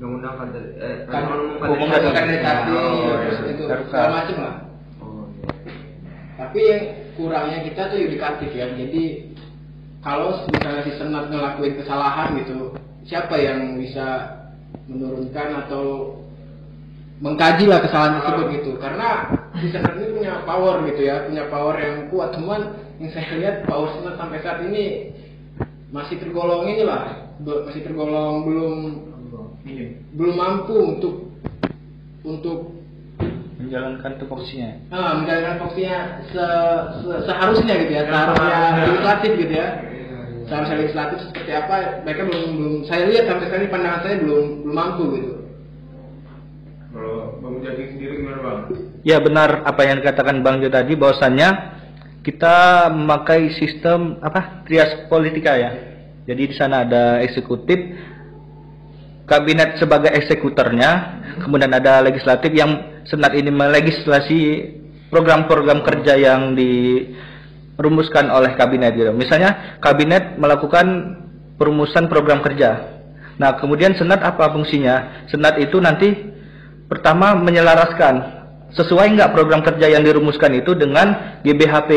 Undang-undang 0.00 0.34
kan 0.40 0.48
eh 0.80 0.96
kan 1.12 1.22
kaderisasi 1.28 2.72
Oh, 2.72 3.20
terus 3.20 3.38
iya. 3.44 3.52
itu 3.52 3.62
RUK. 3.68 3.84
segala 3.92 4.08
macam 4.16 4.36
lah. 4.40 4.54
Oh, 5.04 5.28
iya. 5.28 5.44
tapi 6.40 6.58
yang 6.64 6.82
kurangnya 7.20 7.58
kita 7.68 7.82
tuh 7.92 7.98
yudikatif 8.00 8.50
ya. 8.56 8.66
Jadi 8.72 9.04
kalau 10.00 10.40
misalnya 10.48 10.88
si 10.88 10.92
senat 10.96 11.28
ngelakuin 11.28 11.76
kesalahan 11.84 12.32
gitu 12.40 12.72
siapa 13.04 13.36
yang 13.36 13.76
bisa 13.76 14.40
menurunkan 14.88 15.68
atau 15.68 16.16
mengkaji 17.20 17.68
lah 17.68 17.84
kesalahan 17.84 18.24
tersebut 18.24 18.46
gitu. 18.56 18.72
Karena 18.80 19.36
si 19.60 19.68
senat 19.68 20.00
ini 20.00 20.16
punya 20.16 20.40
power 20.48 20.80
gitu 20.88 21.04
ya 21.04 21.28
punya 21.28 21.44
power 21.52 21.76
yang 21.76 22.08
kuat. 22.08 22.32
Cuman 22.32 22.72
yang 23.04 23.12
saya 23.12 23.36
lihat 23.36 23.68
power 23.68 23.92
senat 24.00 24.16
sampai 24.16 24.40
saat 24.40 24.64
ini 24.64 25.12
masih 25.92 26.16
tergolong 26.16 26.64
ini 26.72 26.88
lah 26.88 27.28
masih 27.68 27.84
tergolong 27.84 28.48
belum 28.48 28.74
Iya. 29.62 29.86
belum 30.12 30.34
mampu 30.34 30.74
untuk 30.74 31.14
untuk 32.22 32.58
Menjalankan 33.60 34.16
tupoksinya. 34.16 34.88
ah, 34.88 35.20
menjalankan 35.20 35.60
fungsinya 35.60 35.98
se, 36.26 36.44
se- 36.98 37.20
seharusnya 37.24 37.74
gitu 37.76 37.92
ya 37.92 37.98
Ya, 37.98 38.08
seharusnya 38.08 38.48
seharusnya. 38.48 38.84
legislatif 38.88 39.30
gitu 39.36 39.52
ya 39.52 39.68
Iya, 39.68 40.18
seharusnya 40.48 40.76
legislatif 40.80 41.18
seperti 41.22 41.50
apa 41.54 41.74
mereka 42.00 42.22
belum 42.24 42.44
belum 42.50 42.74
saya 42.84 43.02
lihat 43.06 43.24
sampai 43.26 43.44
sekarang 43.44 43.62
ini 43.62 43.70
pandangan 43.70 44.00
saya 44.00 44.16
belum 44.18 44.44
belum 44.64 44.74
mampu 44.74 45.02
gitu 45.14 45.32
Kalau 46.90 47.16
Bang 47.38 47.54
Jaki 47.60 47.82
sendiri 47.94 48.12
gimana 48.18 48.38
bang? 48.40 48.58
Ya 49.02 49.16
benar 49.16 49.62
apa 49.62 49.80
yang 49.84 50.00
dikatakan 50.00 50.40
Bang 50.40 50.58
Jo 50.58 50.68
tadi 50.68 50.92
bahwasannya 50.92 51.48
kita 52.20 52.56
memakai 52.90 53.54
sistem 53.54 54.18
apa 54.18 54.64
trias 54.64 55.06
politika 55.06 55.54
ya. 55.54 55.70
Jadi 56.26 56.42
di 56.46 56.54
sana 56.54 56.82
ada 56.82 57.18
eksekutif, 57.20 57.78
kabinet 59.30 59.78
sebagai 59.78 60.10
eksekutornya, 60.10 61.22
kemudian 61.46 61.70
ada 61.70 62.02
legislatif 62.02 62.50
yang 62.50 63.02
senat 63.06 63.30
ini 63.38 63.54
melegislasi 63.54 64.40
program-program 65.06 65.86
kerja 65.86 66.18
yang 66.18 66.58
dirumuskan 66.58 68.26
oleh 68.26 68.58
kabinet 68.58 68.98
gitu. 68.98 69.14
Misalnya 69.14 69.78
kabinet 69.78 70.34
melakukan 70.34 71.14
perumusan 71.54 72.10
program 72.10 72.42
kerja. 72.42 72.98
Nah, 73.38 73.54
kemudian 73.56 73.94
senat 73.94 74.18
apa 74.20 74.50
fungsinya? 74.50 75.26
Senat 75.30 75.62
itu 75.62 75.78
nanti 75.78 76.10
pertama 76.90 77.38
menyelaraskan 77.38 78.42
sesuai 78.74 79.14
nggak 79.14 79.30
program 79.30 79.62
kerja 79.62 79.94
yang 79.94 80.02
dirumuskan 80.02 80.58
itu 80.58 80.74
dengan 80.74 81.38
GBHP 81.46 81.90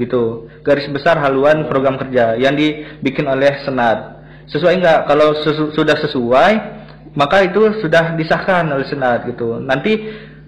gitu 0.00 0.48
garis 0.64 0.88
besar 0.88 1.20
haluan 1.20 1.68
program 1.68 2.00
kerja 2.00 2.40
yang 2.40 2.56
dibikin 2.56 3.28
oleh 3.28 3.52
senat 3.68 4.13
sesuai 4.46 4.74
nggak 4.80 4.98
kalau 5.08 5.32
sesu- 5.40 5.72
sudah 5.72 5.96
sesuai 5.96 6.52
maka 7.14 7.46
itu 7.46 7.78
sudah 7.78 8.18
disahkan 8.18 8.66
oleh 8.68 8.86
senat 8.90 9.24
gitu. 9.30 9.62
Nanti 9.62 9.96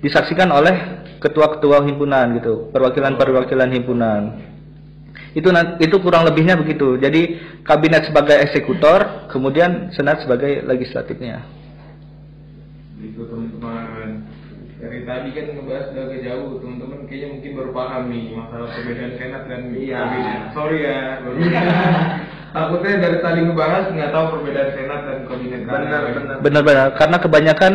disaksikan 0.02 0.50
oleh 0.50 0.74
ketua-ketua 1.22 1.86
himpunan 1.86 2.36
gitu. 2.36 2.68
Perwakilan-perwakilan 2.74 3.70
himpunan. 3.72 4.22
Itu 5.36 5.52
itu 5.78 5.96
kurang 6.00 6.26
lebihnya 6.26 6.56
begitu. 6.58 6.96
Jadi 6.98 7.38
kabinet 7.62 8.08
sebagai 8.08 8.40
eksekutor 8.40 9.28
kemudian 9.30 9.92
senat 9.94 10.24
sebagai 10.24 10.64
legislatifnya. 10.64 11.44
Gitu 13.00 13.20
teman-teman. 13.28 14.26
Dari 14.76 15.08
tadi 15.08 15.28
kan 15.32 15.44
ngebahas 15.56 15.86
udah 15.92 16.02
agak 16.04 16.20
jauh 16.24 16.50
teman-teman. 16.60 16.98
Kayaknya 17.08 17.28
mungkin 17.32 17.50
baru 17.56 17.70
paham 17.72 18.02
nih 18.12 18.24
masalah 18.36 18.68
perbedaan 18.76 19.12
senat 19.16 19.42
dan 19.48 19.60
Iya. 19.72 19.96
kabinet. 20.04 20.40
Sorry 20.52 20.78
ya 20.84 21.00
baru 21.24 21.36
takutnya 22.56 22.96
dari 22.98 23.18
tadi 23.20 23.38
ngebahas 23.44 23.84
nggak 23.92 24.10
tahu 24.10 24.24
perbedaan 24.32 24.68
senat 24.72 25.00
dan 25.04 25.18
kabinet 25.28 25.60
Benar, 25.62 26.02
benar. 26.08 26.36
Benar-benar 26.40 26.86
karena 26.96 27.16
kebanyakan 27.20 27.72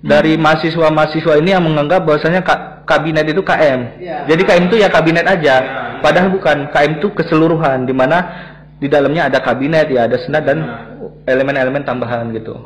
dari 0.00 0.32
mahasiswa-mahasiswa 0.34 1.34
ini 1.38 1.50
yang 1.52 1.62
menganggap 1.62 2.02
bahwasanya 2.02 2.40
ka- 2.40 2.82
kabinet 2.88 3.28
itu 3.28 3.44
KM. 3.44 3.80
Iya. 4.00 4.16
Jadi 4.26 4.42
KM 4.42 4.64
itu 4.66 4.76
ya 4.80 4.88
kabinet 4.88 5.28
aja. 5.28 5.54
Iya. 5.60 6.00
Padahal 6.00 6.32
bukan. 6.32 6.72
KM 6.72 6.98
itu 6.98 7.12
keseluruhan 7.12 7.84
di 7.84 7.92
mana 7.92 8.18
di 8.80 8.88
dalamnya 8.88 9.28
ada 9.28 9.38
kabinet, 9.38 9.92
ya 9.92 10.08
ada 10.08 10.16
senat 10.18 10.42
dan 10.42 10.58
Nah. 10.64 11.22
elemen-elemen 11.28 11.84
tambahan 11.84 12.32
gitu. 12.32 12.56